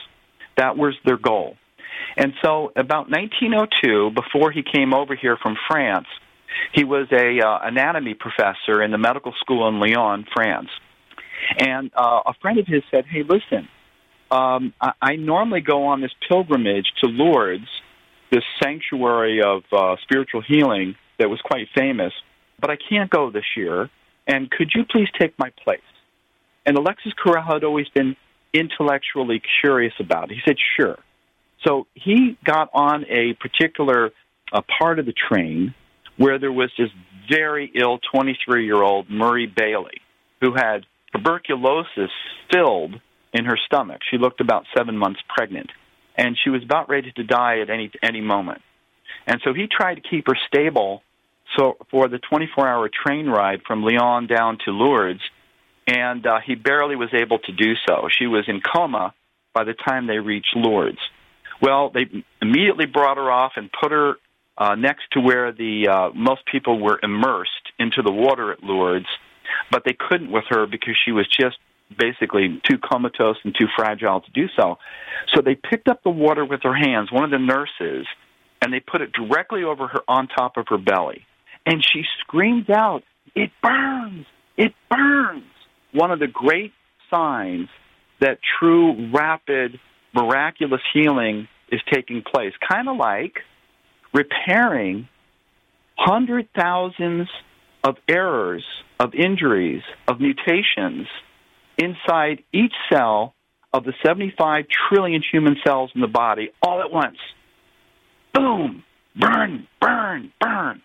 [0.56, 1.56] That was their goal.
[2.16, 6.06] And so, about 1902, before he came over here from France,
[6.72, 10.68] he was a uh, anatomy professor in the medical school in Lyon, France.
[11.58, 13.68] And uh, a friend of his said, "Hey, listen,
[14.30, 17.68] um, I, I normally go on this pilgrimage to Lourdes,
[18.30, 22.12] this sanctuary of uh, spiritual healing that was quite famous,
[22.60, 23.90] but I can't go this year.
[24.26, 25.80] And could you please take my place?"
[26.64, 28.16] And Alexis Carrel had always been
[28.54, 30.34] intellectually curious about it.
[30.34, 30.98] He said, "Sure."
[31.66, 34.10] So he got on a particular
[34.52, 35.74] uh, part of the train
[36.16, 36.90] where there was this
[37.30, 40.00] very ill 23 year old Marie Bailly
[40.40, 42.10] who had tuberculosis
[42.52, 42.94] filled
[43.32, 44.00] in her stomach.
[44.10, 45.70] She looked about seven months pregnant,
[46.16, 48.60] and she was about ready to die at any any moment.
[49.26, 51.02] And so he tried to keep her stable
[51.56, 55.20] so for the 24 hour train ride from Lyon down to Lourdes,
[55.86, 58.08] and uh, he barely was able to do so.
[58.18, 59.14] She was in coma
[59.54, 60.98] by the time they reached Lourdes.
[61.60, 62.06] Well, they
[62.40, 64.14] immediately brought her off and put her
[64.56, 69.06] uh, next to where the uh, most people were immersed into the water at Lourdes,
[69.70, 71.56] but they couldn't with her because she was just
[71.98, 74.78] basically too comatose and too fragile to do so.
[75.34, 78.06] So they picked up the water with her hands, one of the nurses,
[78.62, 81.26] and they put it directly over her on top of her belly.
[81.66, 83.02] And she screams out,
[83.34, 84.26] It burns!
[84.56, 85.44] It burns!
[85.92, 86.72] One of the great
[87.10, 87.68] signs
[88.20, 89.78] that true, rapid,
[90.14, 93.38] miraculous healing is taking place, kind of like
[94.12, 95.08] repairing
[95.96, 97.28] hundred thousands
[97.84, 98.64] of errors,
[98.98, 101.06] of injuries, of mutations
[101.78, 103.34] inside each cell
[103.72, 107.16] of the 75 trillion human cells in the body all at once.
[108.34, 108.84] Boom!
[109.16, 110.82] Burn, burn, burn.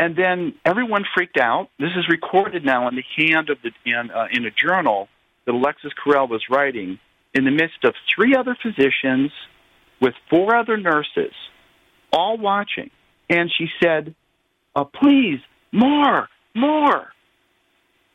[0.00, 1.68] And then everyone freaked out.
[1.78, 5.08] This is recorded now in the hand of the in, uh, in a journal
[5.44, 6.98] that Alexis Carrel was writing
[7.38, 9.30] in the midst of three other physicians
[10.00, 11.32] with four other nurses,
[12.12, 12.90] all watching.
[13.30, 14.14] And she said,
[14.74, 15.40] uh, Please,
[15.72, 17.08] more, more.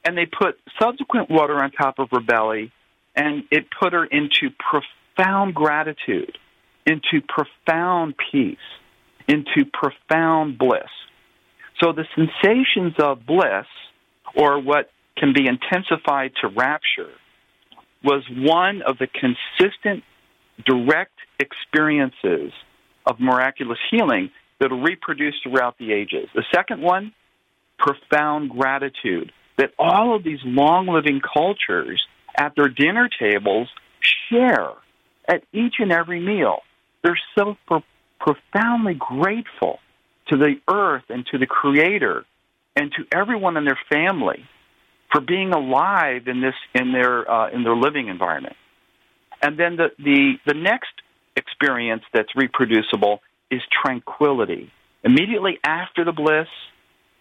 [0.06, 2.72] And they put subsequent water on top of her belly,
[3.16, 6.38] and it put her into profound gratitude,
[6.86, 8.58] into profound peace,
[9.28, 10.90] into profound bliss.
[11.82, 13.66] So the sensations of bliss,
[14.36, 17.12] or what can be intensified to rapture,
[18.04, 20.04] was one of the consistent,
[20.66, 22.52] direct experiences
[23.06, 24.30] of miraculous healing
[24.60, 26.30] that are reproduced throughout the ages.
[26.36, 27.14] The second one,
[27.78, 32.02] profound gratitude that all of these long living cultures
[32.36, 33.68] at their dinner tables
[34.30, 34.72] share
[35.28, 36.60] at each and every meal.
[37.04, 37.84] They're so pro-
[38.20, 39.80] profoundly grateful
[40.30, 42.26] to the earth and to the creator
[42.76, 44.46] and to everyone in their family
[45.14, 48.56] for being alive in this in their uh, in their living environment.
[49.42, 50.92] And then the, the the next
[51.38, 54.72] experience that's reproducible is tranquility.
[55.04, 56.48] Immediately after the bliss,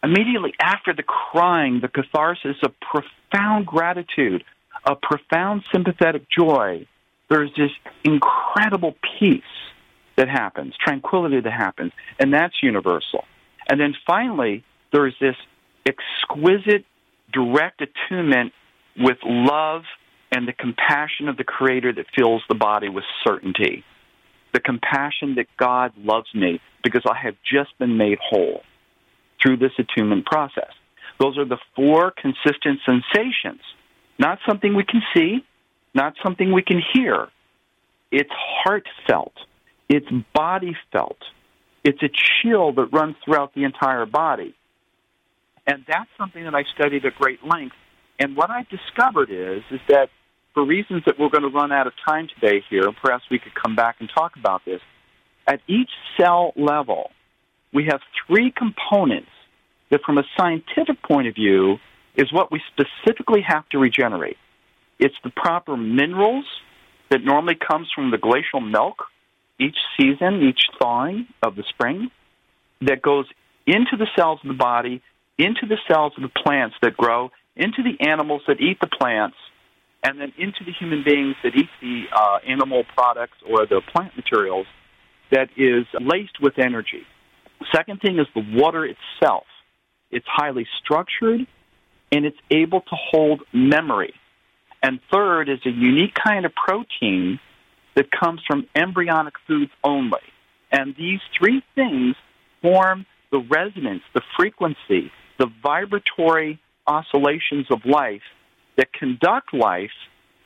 [0.03, 4.45] immediately after the crying, the catharsis of profound gratitude,
[4.87, 6.87] a profound sympathetic joy,
[7.29, 7.71] there's this
[8.05, 9.43] incredible peace
[10.17, 13.25] that happens, tranquility that happens, and that's universal.
[13.69, 15.37] And then finally, there is this
[15.87, 16.85] exquisite,
[17.33, 18.53] direct attunement
[18.97, 19.83] with love
[20.31, 23.85] and the compassion of the Creator that fills the body with certainty.
[24.53, 28.63] The compassion that God loves me because I have just been made whole
[29.41, 30.71] through this attunement process.
[31.19, 33.61] Those are the four consistent sensations,
[34.19, 35.45] not something we can see,
[35.95, 37.29] not something we can hear.
[38.11, 39.35] It's heartfelt,
[39.89, 41.19] it's body felt,
[41.85, 44.55] it's a chill that runs throughout the entire body.
[45.73, 47.77] And that's something that I studied at great length.
[48.19, 50.11] And what I discovered is, is that
[50.53, 53.55] for reasons that we're going to run out of time today here, perhaps we could
[53.55, 54.83] come back and talk about this,
[55.49, 55.89] at each
[56.21, 57.11] cell level,
[57.73, 59.31] we have three components
[59.91, 61.79] that, from a scientific point of view,
[62.17, 64.37] is what we specifically have to regenerate.
[64.99, 66.45] It's the proper minerals
[67.11, 69.05] that normally comes from the glacial milk
[69.59, 72.11] each season, each thawing of the spring,
[72.83, 73.25] that goes
[73.67, 75.01] into the cells of the body,
[75.39, 79.37] into the cells of the plants that grow, into the animals that eat the plants,
[80.03, 84.17] and then into the human beings that eat the uh, animal products or the plant
[84.17, 84.67] materials
[85.31, 87.03] that is laced with energy.
[87.75, 89.45] Second thing is the water itself.
[90.11, 91.47] It's highly structured
[92.11, 94.13] and it's able to hold memory.
[94.83, 97.39] And third is a unique kind of protein
[97.95, 100.21] that comes from embryonic foods only.
[100.71, 102.17] And these three things
[102.61, 105.11] form the resonance, the frequency,
[105.43, 108.23] the vibratory oscillations of life
[108.77, 109.91] that conduct life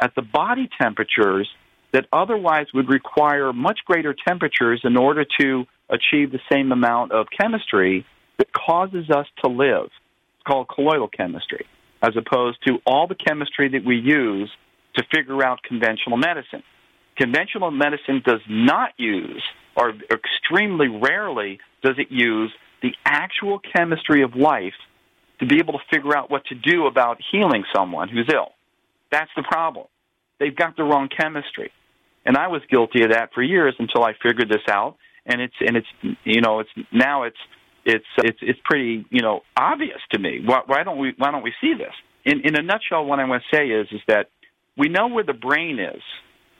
[0.01, 1.47] at the body temperatures
[1.93, 7.27] that otherwise would require much greater temperatures in order to achieve the same amount of
[7.39, 8.07] chemistry
[8.39, 9.85] that causes us to live.
[9.85, 11.67] It's called colloidal chemistry,
[12.01, 14.51] as opposed to all the chemistry that we use
[14.97, 16.63] to figure out conventional medicine.
[17.19, 19.43] Conventional medicine does not use,
[19.77, 24.73] or extremely rarely does it use, the actual chemistry of life
[25.41, 28.53] to be able to figure out what to do about healing someone who's ill.
[29.11, 29.87] That's the problem.
[30.39, 31.71] They've got the wrong chemistry.
[32.25, 34.97] And I was guilty of that for years until I figured this out.
[35.25, 35.87] And it's and it's
[36.25, 37.37] you know it's now it's
[37.85, 40.41] it's it's it's pretty you know obvious to me.
[40.45, 41.93] Why, why don't we why don't we see this?
[42.25, 44.29] In in a nutshell, what I want to say is is that
[44.77, 46.03] we know where the brain is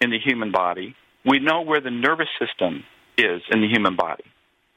[0.01, 0.95] in the human body.
[1.25, 2.85] We know where the nervous system
[3.19, 4.25] is in the human body.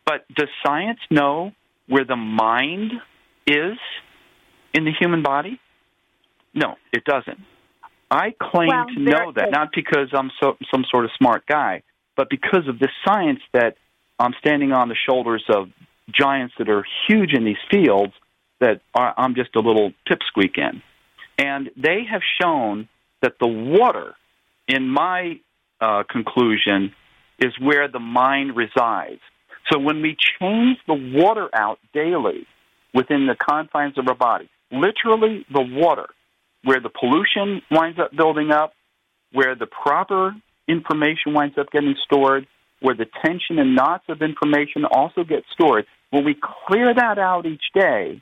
[0.06, 1.52] But does science know
[1.88, 2.94] where the mind
[3.50, 3.78] is
[4.74, 5.60] in the human body?
[6.54, 7.40] No, it doesn't.
[8.12, 11.84] I claim well, to know that, not because I'm so, some sort of smart guy,
[12.16, 13.76] but because of this science that
[14.18, 15.70] I'm standing on the shoulders of
[16.12, 18.14] giants that are huge in these fields
[18.60, 20.82] that are, I'm just a little pipsqueak in.
[21.38, 22.90] And they have shown
[23.22, 24.16] that the water,
[24.68, 25.40] in my
[25.80, 26.94] uh, conclusion,
[27.40, 29.22] is where the mind resides.
[29.72, 32.48] So when we change the water out daily
[32.94, 36.08] within the confines of our body, literally the water,
[36.64, 38.74] where the pollution winds up building up,
[39.32, 40.36] where the proper
[40.68, 42.48] information winds up getting stored,
[42.82, 46.36] where the tension and knots of information also get stored, when we
[46.68, 48.22] clear that out each day,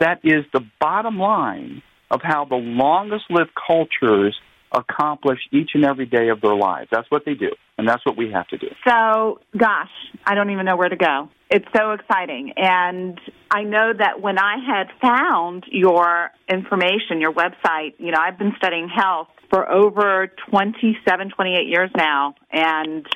[0.00, 4.36] that is the bottom line of how the longest lived cultures
[4.72, 6.88] accomplish each and every day of their lives.
[6.90, 8.68] That's what they do, and that's what we have to do.
[8.86, 9.90] So, gosh,
[10.26, 11.28] I don't even know where to go.
[11.54, 12.52] It's so exciting.
[12.56, 13.16] And
[13.48, 18.54] I know that when I had found your information, your website, you know, I've been
[18.56, 22.34] studying health for over 27, 28 years now.
[22.50, 23.06] And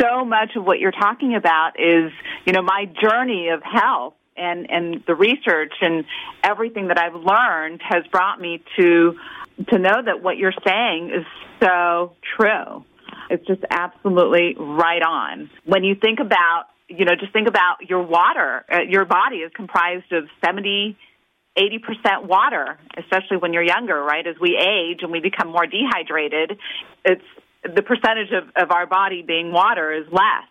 [0.00, 2.12] so much of what you're talking about is,
[2.46, 6.04] you know, my journey of health and, and the research and
[6.44, 9.16] everything that I've learned has brought me to
[9.70, 11.26] to know that what you're saying is
[11.60, 12.84] so true.
[13.28, 15.50] It's just absolutely right on.
[15.64, 18.64] When you think about, you know, just think about your water.
[18.72, 20.96] Uh, your body is comprised of 78%
[21.58, 24.24] 80% water, especially when you're younger, right?
[24.24, 26.58] As we age and we become more dehydrated,
[27.04, 27.24] it's
[27.64, 30.46] the percentage of, of our body being water is less.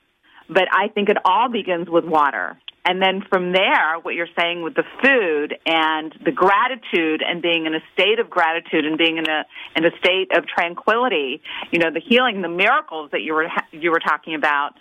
[0.50, 2.58] But I think it all begins with water.
[2.86, 7.66] And then from there, what you're saying with the food and the gratitude and being
[7.66, 9.44] in a state of gratitude and being in a
[9.76, 13.92] in a state of tranquility, you know, the healing, the miracles that you were you
[13.92, 14.72] were talking about,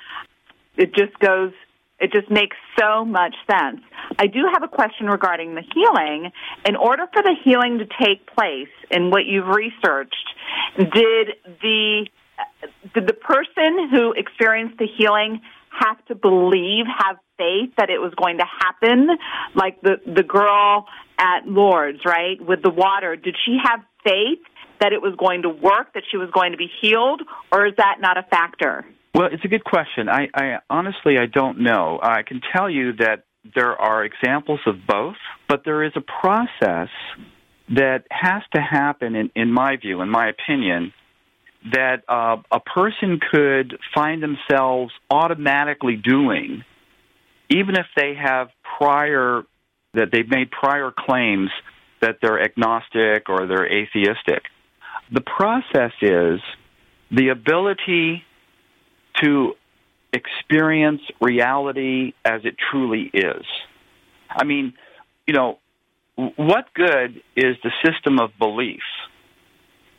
[0.76, 1.52] it just goes
[1.98, 3.80] it just makes so much sense.
[4.18, 6.30] I do have a question regarding the healing.
[6.66, 10.14] In order for the healing to take place in what you've researched,
[10.76, 11.28] did
[11.62, 12.06] the
[12.94, 18.12] did the person who experienced the healing have to believe, have faith that it was
[18.14, 19.08] going to happen?
[19.54, 20.86] Like the the girl
[21.18, 24.40] at Lourdes, right, with the water, did she have faith
[24.80, 27.72] that it was going to work, that she was going to be healed, or is
[27.78, 28.84] that not a factor?
[29.16, 30.10] Well, it's a good question.
[30.10, 31.98] I, I honestly I don't know.
[32.02, 35.16] I can tell you that there are examples of both,
[35.48, 36.90] but there is a process
[37.70, 40.92] that has to happen, in, in my view, in my opinion,
[41.72, 46.62] that uh, a person could find themselves automatically doing,
[47.48, 48.48] even if they have
[48.78, 49.44] prior
[49.94, 51.48] that they've made prior claims
[52.02, 54.42] that they're agnostic or they're atheistic.
[55.10, 56.40] The process is
[57.10, 58.22] the ability
[59.22, 59.54] to
[60.12, 63.44] experience reality as it truly is.
[64.30, 64.74] I mean,
[65.26, 65.58] you know,
[66.16, 68.82] what good is the system of belief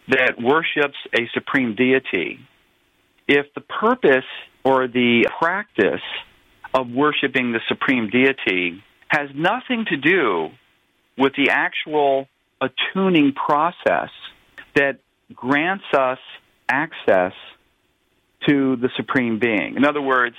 [0.07, 2.39] that worships a supreme deity
[3.27, 4.25] if the purpose
[4.63, 6.01] or the practice
[6.73, 10.49] of worshiping the supreme deity has nothing to do
[11.17, 12.27] with the actual
[12.61, 14.09] attuning process
[14.75, 14.99] that
[15.33, 16.19] grants us
[16.69, 17.33] access
[18.47, 19.75] to the Supreme Being.
[19.75, 20.35] In other words,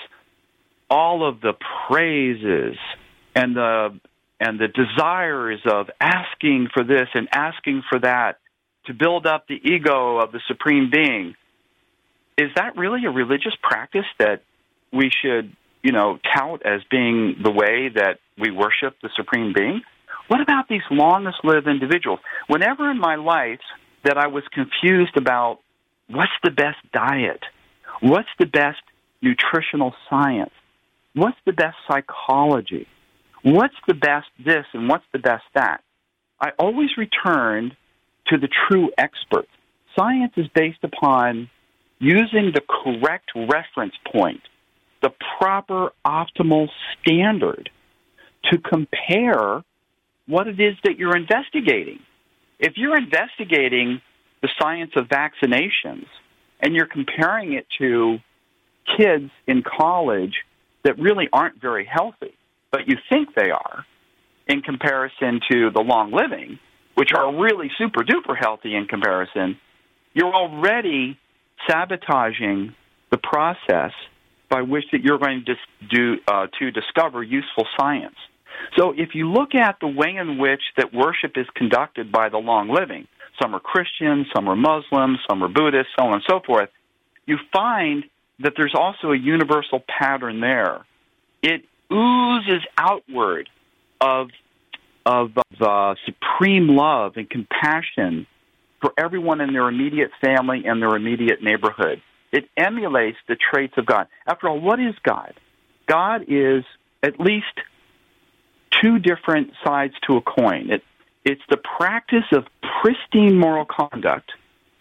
[0.90, 1.52] all of the
[1.88, 2.76] praises
[3.34, 4.00] and the
[4.40, 8.38] and the desires of asking for this and asking for that
[8.86, 11.34] to build up the ego of the Supreme Being.
[12.36, 14.42] Is that really a religious practice that
[14.92, 19.82] we should, you know, tout as being the way that we worship the Supreme Being?
[20.28, 22.20] What about these longest lived individuals?
[22.46, 23.60] Whenever in my life
[24.04, 25.58] that I was confused about
[26.08, 27.42] what's the best diet,
[28.00, 28.82] What's the best
[29.22, 30.52] nutritional science?
[31.14, 32.86] What's the best psychology?
[33.42, 35.82] What's the best this and what's the best that?
[36.40, 37.76] I always returned
[38.28, 39.48] to the true expert.
[39.98, 41.50] Science is based upon
[41.98, 44.42] using the correct reference point,
[45.02, 46.68] the proper optimal
[47.00, 47.70] standard
[48.44, 49.64] to compare
[50.26, 51.98] what it is that you're investigating.
[52.60, 54.00] If you're investigating
[54.42, 56.06] the science of vaccinations,
[56.60, 58.18] and you're comparing it to
[58.96, 60.34] kids in college
[60.84, 62.34] that really aren't very healthy,
[62.70, 63.84] but you think they are,
[64.46, 66.58] in comparison to the long living,
[66.94, 69.58] which are really super duper healthy in comparison,
[70.14, 71.18] you're already
[71.68, 72.74] sabotaging
[73.10, 73.92] the process
[74.48, 75.54] by which that you're going to
[75.90, 78.16] do uh, to discover useful science.
[78.76, 82.38] So if you look at the way in which that worship is conducted by the
[82.38, 83.06] long living,
[83.40, 86.70] some are Christian, some are Muslim, some are Buddhist, so on and so forth,
[87.26, 88.04] you find
[88.40, 90.84] that there's also a universal pattern there.
[91.42, 91.62] It
[91.92, 93.48] oozes outward
[94.00, 94.28] of
[95.06, 95.30] of
[95.60, 98.26] uh, supreme love and compassion
[98.80, 102.02] for everyone in their immediate family and their immediate neighborhood.
[102.30, 104.06] It emulates the traits of God.
[104.26, 105.32] After all, what is God?
[105.88, 106.64] God is
[107.02, 107.46] at least
[108.82, 110.70] two different sides to a coin.
[110.70, 110.82] It
[111.28, 112.44] it's the practice of
[112.80, 114.32] pristine moral conduct.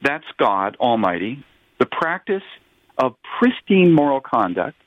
[0.01, 1.43] That's God Almighty.
[1.77, 2.43] The practice
[2.97, 4.77] of pristine moral conduct,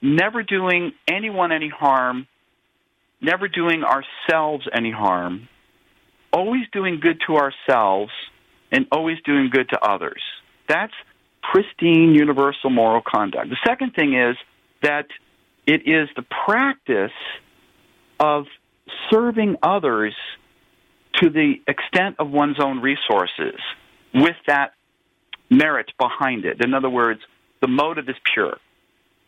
[0.00, 2.28] never doing anyone any harm,
[3.20, 5.48] never doing ourselves any harm,
[6.32, 8.12] always doing good to ourselves,
[8.70, 10.22] and always doing good to others.
[10.68, 10.92] That's
[11.42, 13.48] pristine universal moral conduct.
[13.50, 14.36] The second thing is
[14.84, 15.08] that
[15.66, 17.10] it is the practice
[18.20, 18.44] of
[19.10, 20.14] serving others
[21.20, 23.60] to the extent of one's own resources
[24.14, 24.72] with that
[25.50, 26.64] merit behind it.
[26.64, 27.20] In other words,
[27.60, 28.56] the motive is pure.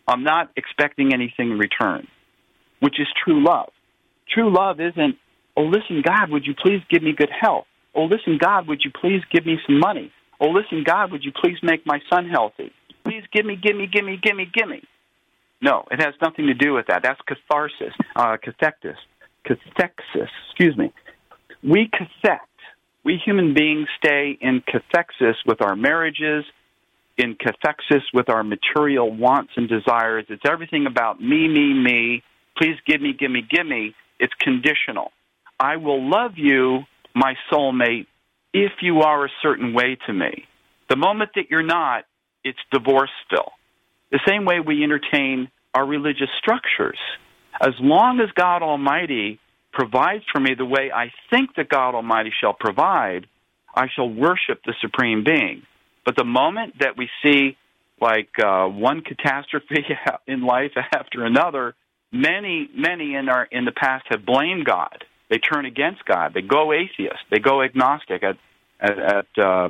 [0.07, 2.07] I'm not expecting anything in return,
[2.80, 3.70] which is true love.
[4.28, 5.16] True love isn't,
[5.57, 7.66] oh, listen, God, would you please give me good health?
[7.95, 10.12] Oh, listen, God, would you please give me some money?
[10.41, 12.72] Oh, listen, God, would you please make my son healthy?
[13.05, 14.82] Please give me, give me, give me, give me, give me.
[15.61, 17.03] No, it has nothing to do with that.
[17.03, 18.97] That's catharsis, uh, cathexis,
[19.45, 20.93] excuse me
[21.62, 22.46] we cathect.
[23.04, 26.44] We human beings stay in cathexis with our marriages,
[27.16, 30.26] in cathexis with our material wants and desires.
[30.28, 32.22] It's everything about me, me, me.
[32.56, 33.94] Please give me, give me, give me.
[34.18, 35.12] It's conditional.
[35.58, 36.80] I will love you,
[37.14, 38.06] my soulmate,
[38.52, 40.44] if you are a certain way to me.
[40.88, 42.04] The moment that you're not,
[42.44, 43.52] it's divorce still.
[44.11, 46.98] The same way we entertain our religious structures.
[47.61, 49.38] As long as God Almighty
[49.81, 53.26] provides for me the way I think that God Almighty shall provide,
[53.74, 55.62] I shall worship the Supreme Being.
[56.05, 57.57] But the moment that we see
[57.99, 59.85] like uh, one catastrophe
[60.26, 61.74] in life after another,
[62.12, 65.05] many, many in our in the past have blamed God.
[65.31, 66.33] They turn against God.
[66.35, 67.24] They go atheist.
[67.31, 68.37] They go agnostic at
[68.81, 69.68] at, at uh,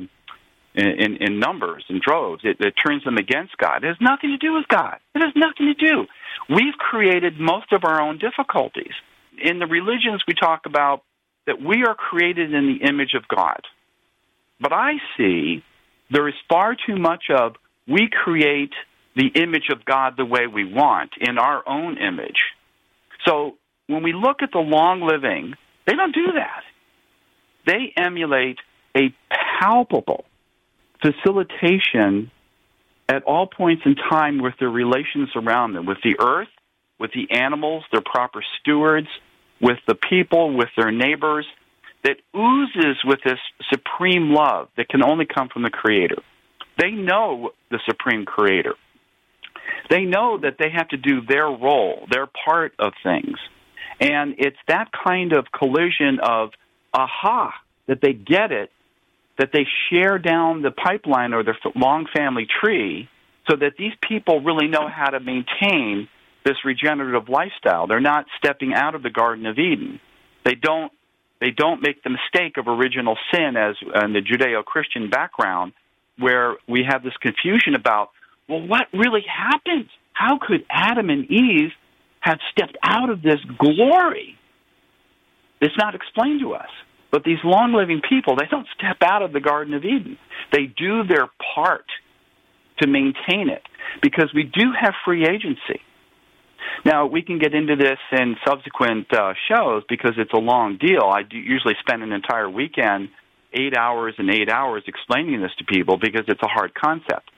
[0.75, 2.41] in, in numbers and droves.
[2.43, 3.83] It, it turns them against God.
[3.83, 4.97] It has nothing to do with God.
[5.15, 6.05] It has nothing to do.
[6.49, 8.93] We've created most of our own difficulties.
[9.41, 11.03] In the religions, we talk about
[11.47, 13.61] that we are created in the image of God.
[14.59, 15.63] But I see
[16.11, 17.55] there is far too much of
[17.87, 18.73] we create
[19.15, 22.43] the image of God the way we want in our own image.
[23.25, 26.63] So when we look at the long living, they don't do that.
[27.65, 28.59] They emulate
[28.95, 29.13] a
[29.59, 30.25] palpable
[31.01, 32.31] facilitation
[33.09, 36.47] at all points in time with their relations around them, with the earth,
[36.99, 39.07] with the animals, their proper stewards,
[39.61, 41.45] with the people, with their neighbors,
[42.03, 43.39] that oozes with this
[43.69, 46.17] supreme love that can only come from the Creator.
[46.79, 48.73] They know the Supreme Creator.
[49.89, 53.37] They know that they have to do their role, their part of things.
[53.99, 56.51] And it's that kind of collision of,
[56.93, 57.53] aha,
[57.87, 58.71] that they get it,
[59.37, 63.09] that they share down the pipeline or their long family tree
[63.49, 66.07] so that these people really know how to maintain
[66.45, 67.87] this regenerative lifestyle.
[67.87, 69.99] They're not stepping out of the Garden of Eden.
[70.45, 70.91] They don't
[71.39, 75.73] they don't make the mistake of original sin as in the Judeo-Christian background
[76.19, 78.09] where we have this confusion about
[78.47, 79.89] well what really happened?
[80.13, 81.71] How could Adam and Eve
[82.19, 84.37] have stepped out of this glory?
[85.61, 86.69] It's not explained to us.
[87.11, 90.17] But these long living people, they don't step out of the Garden of Eden.
[90.51, 91.85] They do their part
[92.81, 93.61] to maintain it
[94.01, 95.81] because we do have free agency.
[96.85, 101.03] Now, we can get into this in subsequent uh, shows because it's a long deal.
[101.03, 103.09] I usually spend an entire weekend,
[103.53, 107.29] eight hours and eight hours, explaining this to people because it's a hard concept.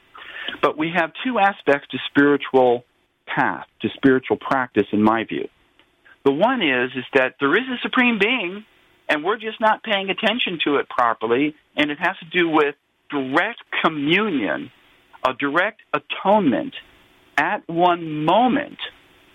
[0.61, 2.85] But we have two aspects to spiritual
[3.25, 5.47] path, to spiritual practice, in my view.
[6.25, 8.65] The one is is that there is a supreme being
[9.09, 12.75] and we're just not paying attention to it properly, and it has to do with
[13.09, 14.71] direct communion,
[15.27, 16.73] a direct atonement
[17.37, 18.77] at one moment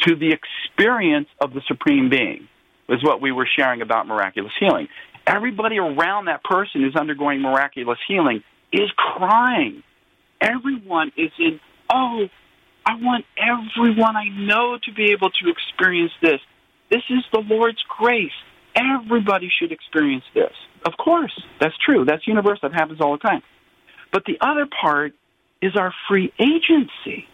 [0.06, 2.48] to the experience of the Supreme Being,
[2.88, 4.88] is what we were sharing about miraculous healing.
[5.26, 8.42] Everybody around that person who's undergoing miraculous healing
[8.72, 9.82] is crying.
[10.40, 11.60] Everyone is in,
[11.92, 12.28] oh,
[12.86, 16.40] I want everyone I know to be able to experience this.
[16.90, 18.32] This is the Lord's grace.
[18.74, 20.52] Everybody should experience this.
[20.86, 22.04] Of course, that's true.
[22.04, 22.68] That's universal.
[22.68, 23.42] That happens all the time.
[24.12, 25.12] But the other part
[25.60, 27.26] is our free agency.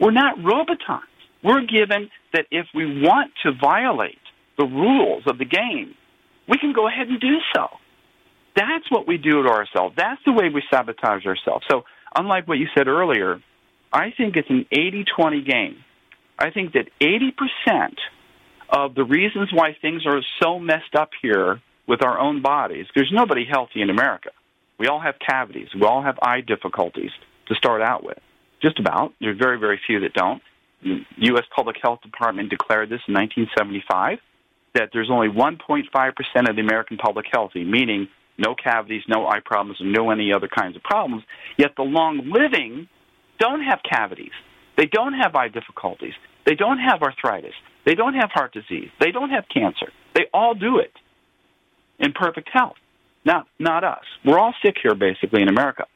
[0.00, 1.02] We're not robotons.
[1.46, 4.18] We're given that if we want to violate
[4.58, 5.94] the rules of the game,
[6.48, 7.68] we can go ahead and do so.
[8.56, 9.94] That's what we do to ourselves.
[9.96, 11.64] That's the way we sabotage ourselves.
[11.70, 11.82] So,
[12.16, 13.40] unlike what you said earlier,
[13.92, 15.76] I think it's an 80 20 game.
[16.36, 17.92] I think that 80%
[18.68, 22.86] of the reasons why things are so messed up here with our own bodies.
[22.94, 24.30] There's nobody healthy in America.
[24.78, 25.68] We all have cavities.
[25.74, 27.12] We all have eye difficulties
[27.46, 28.18] to start out with.
[28.60, 29.12] Just about.
[29.20, 30.42] There's very, very few that don't.
[30.82, 31.44] U.S.
[31.54, 34.18] Public Health Department declared this in 1975
[34.74, 38.08] that there's only 1.5% of the American public healthy, meaning
[38.38, 41.24] no cavities, no eye problems, and no any other kinds of problems.
[41.56, 42.88] Yet the long living
[43.38, 44.32] don't have cavities.
[44.76, 46.12] They don't have eye difficulties.
[46.44, 47.54] They don't have arthritis.
[47.86, 48.90] They don't have heart disease.
[49.00, 49.90] They don't have cancer.
[50.14, 50.92] They all do it
[51.98, 52.76] in perfect health.
[53.24, 54.04] Not, not us.
[54.24, 55.86] We're all sick here, basically, in America.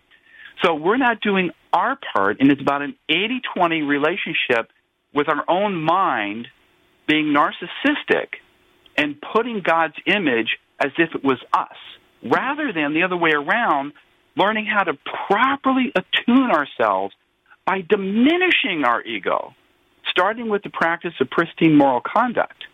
[0.62, 4.70] So we're not doing our part, and it's about an 80 20 relationship
[5.14, 6.48] with our own mind
[7.06, 8.28] being narcissistic
[8.96, 11.76] and putting God's image as if it was us,
[12.22, 13.92] rather than the other way around,
[14.36, 17.14] learning how to properly attune ourselves
[17.66, 19.54] by diminishing our ego
[20.10, 22.64] starting with the practice of pristine moral conduct.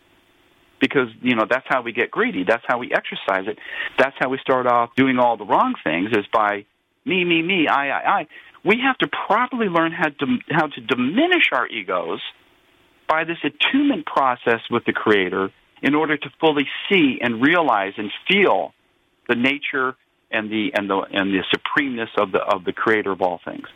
[0.81, 2.45] Because you know that's how we get greedy.
[2.47, 3.59] That's how we exercise it.
[3.99, 6.67] That's how we start off doing all the wrong things is by
[7.07, 8.27] me me me i i i.
[8.65, 12.21] We have to properly learn how to how to diminish our egos
[13.09, 15.51] by this attunement process with the creator
[15.83, 18.73] in order to fully see and realize and feel
[19.29, 19.95] the nature
[20.31, 23.67] and the and the and the supremeness of the of the creator of all things.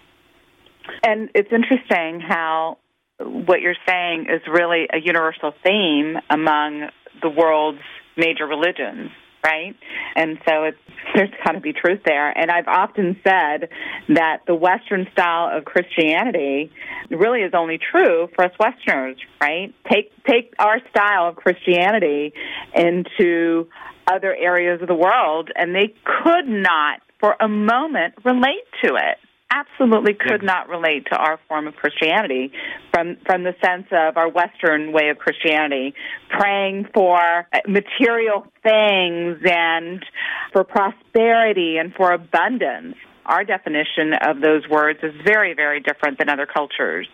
[1.05, 2.79] And it's interesting how
[3.19, 6.89] what you're saying is really a universal theme among
[7.23, 7.83] the world's
[8.17, 9.11] major religions
[9.45, 9.77] right?
[10.17, 10.79] And so it's,
[11.15, 12.31] there's got to be truth there.
[12.37, 13.69] And I've often said
[14.09, 16.71] that the Western style of Christianity
[17.11, 19.75] really is only true for us Westerners, right?
[19.91, 22.33] Take take our style of Christianity
[22.75, 23.69] into
[24.07, 29.19] other areas of the world, and they could not, for a moment, relate to it
[29.51, 32.53] absolutely could not relate to our form of Christianity
[32.93, 35.95] from from the sense of our Western way of Christianity,
[36.29, 40.05] praying for uh, material things and
[40.53, 42.97] for prosperity and for abundance.
[43.27, 47.07] Our definition of those words is very, very different than other cultures.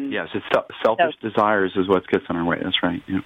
[0.00, 0.46] Yes, it's
[0.82, 2.58] selfish so, desires is what gets in our way.
[2.62, 3.02] That's right.
[3.06, 3.20] Yeah.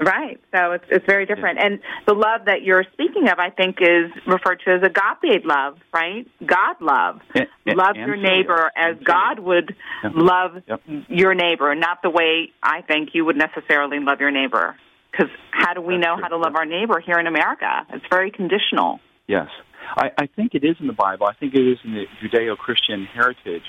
[0.00, 0.40] Right.
[0.54, 1.58] So it's it's very different.
[1.58, 1.66] Yeah.
[1.66, 5.76] And the love that you're speaking of, I think, is referred to as agape love,
[5.92, 6.26] right?
[6.40, 7.20] God love.
[7.66, 9.76] Love your neighbor as God would
[10.14, 10.80] love yep.
[11.08, 14.76] your neighbor, not the way I think you would necessarily love your neighbor.
[15.12, 16.22] Because how do we That's know true.
[16.22, 17.86] how to love our neighbor here in America?
[17.90, 19.00] It's very conditional.
[19.26, 19.48] Yes.
[19.96, 21.26] I, I think it is in the Bible.
[21.26, 23.64] I think it is in the Judeo Christian heritage.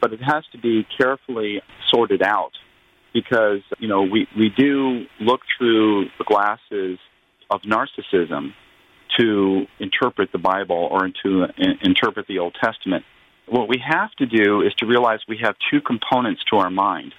[0.00, 1.60] But it has to be carefully
[1.90, 2.52] sorted out
[3.12, 6.98] because you know we we do look through the glasses
[7.50, 8.52] of narcissism
[9.18, 11.46] to interpret the Bible or to
[11.82, 13.04] interpret the Old Testament.
[13.48, 17.12] What we have to do is to realize we have two components to our mind.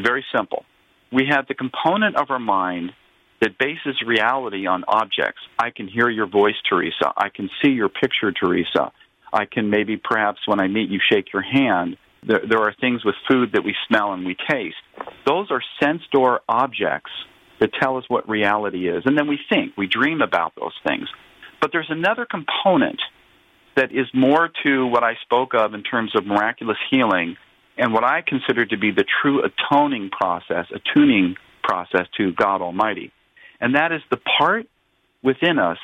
[0.00, 0.64] Very simple.
[1.12, 2.92] We have the component of our mind
[3.40, 5.40] that bases reality on objects.
[5.58, 7.12] I can hear your voice, Teresa.
[7.16, 8.92] I can see your picture, Teresa.
[9.32, 11.96] I can maybe perhaps when I meet you shake your hand.
[12.22, 14.76] There, there are things with food that we smell and we taste.
[15.26, 17.10] Those are sense door objects
[17.60, 19.02] that tell us what reality is.
[19.06, 21.08] And then we think, we dream about those things.
[21.60, 23.00] But there's another component
[23.76, 27.36] that is more to what I spoke of in terms of miraculous healing
[27.78, 33.12] and what I consider to be the true atoning process, attuning process to God Almighty.
[33.60, 34.66] And that is the part
[35.22, 35.78] within us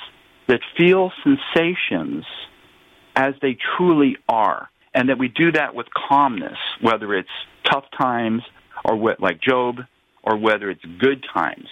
[0.49, 2.25] that feels sensations
[3.15, 7.29] as they truly are and that we do that with calmness, whether it's
[7.71, 8.43] tough times
[8.85, 9.77] or what, like Job,
[10.23, 11.67] or whether it's good times,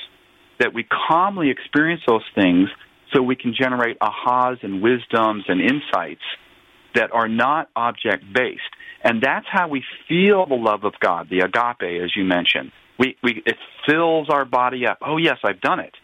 [0.58, 2.68] that we calmly experience those things
[3.12, 6.22] so we can generate ahas and wisdoms and insights
[6.94, 8.60] that are not object based.
[9.02, 12.72] And that's how we feel the love of God, the agape, as you mentioned.
[12.98, 13.56] We, we, it
[13.88, 14.98] fills our body up.
[15.00, 15.94] Oh, yes, I've done it.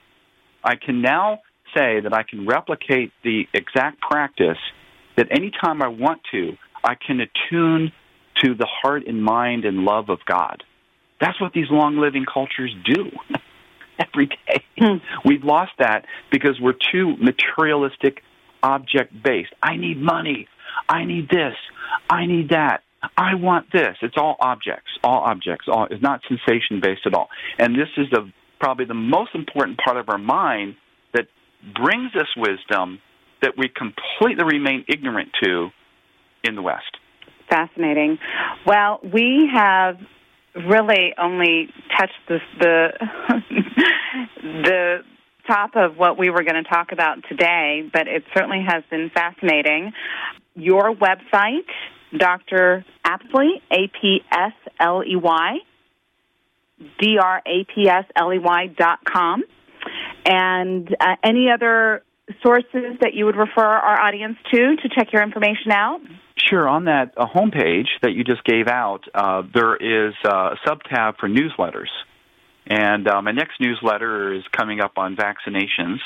[0.65, 1.41] I can now
[1.77, 4.59] say that I can replicate the exact practice
[5.17, 6.53] that anytime I want to,
[6.87, 7.93] I can attune
[8.43, 10.63] to the heart and mind and love of God.
[11.21, 13.11] That's what these long living cultures do
[13.99, 14.65] every day.
[14.79, 14.99] Hmm.
[15.25, 18.23] We've lost that because we're too materialistic,
[18.63, 19.53] object based.
[19.63, 20.49] I need money.
[20.89, 21.55] I need this.
[22.11, 22.83] I need that.
[23.17, 23.97] I want this.
[24.03, 24.91] It's all objects.
[25.03, 25.67] All objects.
[25.69, 27.29] All it's not sensation based at all.
[27.59, 28.31] And this is the
[28.61, 30.77] probably the most important part of our mind
[31.15, 31.27] that
[31.75, 33.01] brings us wisdom
[33.43, 35.69] that we completely remain ignorant to
[36.47, 36.97] in the West.
[37.49, 38.19] Fascinating.
[38.67, 39.99] Well, we have
[40.55, 42.89] really only touched the the,
[44.43, 44.97] the
[45.47, 49.11] top of what we were going to talk about today, but it certainly has been
[49.15, 49.93] fascinating.
[50.55, 51.69] Your website,
[52.17, 52.85] Dr.
[53.05, 55.59] Apsley, A P S L E Y,
[56.99, 59.45] D R A P S L E Y dot com,
[60.25, 62.03] and uh, any other
[62.43, 66.01] sources that you would refer our audience to to check your information out?
[66.39, 66.69] Sure.
[66.69, 70.83] On that uh, homepage that you just gave out, uh, there is uh, a sub
[70.85, 71.89] tab for newsletters.
[72.67, 75.99] And uh, my next newsletter is coming up on vaccinations,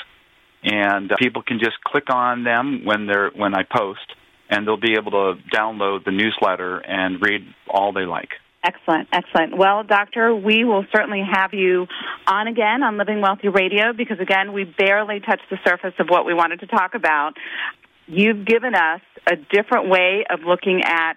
[0.63, 4.05] and uh, people can just click on them when they're when I post,
[4.49, 8.29] and they'll be able to download the newsletter and read all they like.
[8.63, 9.57] Excellent, excellent.
[9.57, 11.87] Well, Doctor, we will certainly have you
[12.27, 16.27] on again on Living Wealthy Radio because, again, we barely touched the surface of what
[16.27, 17.33] we wanted to talk about.
[18.13, 21.15] You've given us a different way of looking at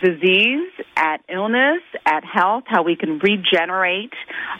[0.00, 4.12] disease, at illness, at health, how we can regenerate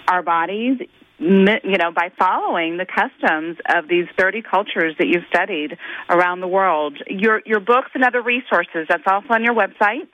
[0.08, 0.78] our bodies,
[1.20, 6.48] you know, by following the customs of these 30 cultures that you've studied around the
[6.48, 6.98] world.
[7.06, 10.08] Your, your books and other resources, that's also on your website.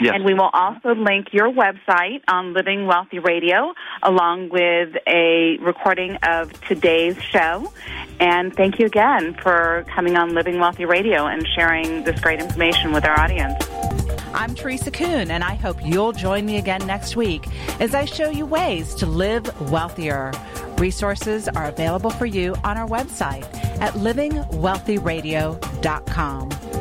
[0.00, 0.14] Yes.
[0.14, 6.16] And we will also link your website on Living Wealthy Radio along with a recording
[6.22, 7.72] of today's show.
[8.20, 12.92] And thank you again for coming on Living Wealthy Radio and sharing this great information
[12.92, 13.54] with our audience.
[14.34, 17.46] I'm Teresa Kuhn, and I hope you'll join me again next week
[17.80, 20.30] as I show you ways to live wealthier.
[20.76, 23.46] Resources are available for you on our website
[23.80, 26.75] at livingwealthyradio.com.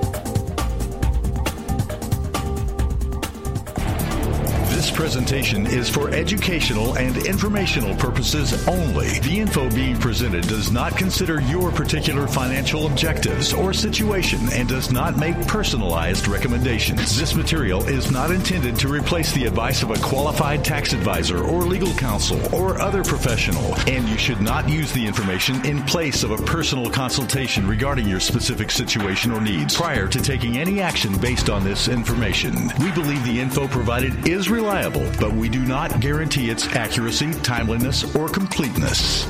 [4.85, 9.17] This presentation is for educational and informational purposes only.
[9.21, 14.91] The info being presented does not consider your particular financial objectives or situation and does
[14.91, 17.17] not make personalized recommendations.
[17.17, 21.63] This material is not intended to replace the advice of a qualified tax advisor or
[21.63, 26.29] legal counsel or other professional, and you should not use the information in place of
[26.29, 31.49] a personal consultation regarding your specific situation or needs prior to taking any action based
[31.49, 32.53] on this information.
[32.79, 38.15] We believe the info provided is reliable, but we do not guarantee its accuracy, timeliness,
[38.15, 39.25] or completeness.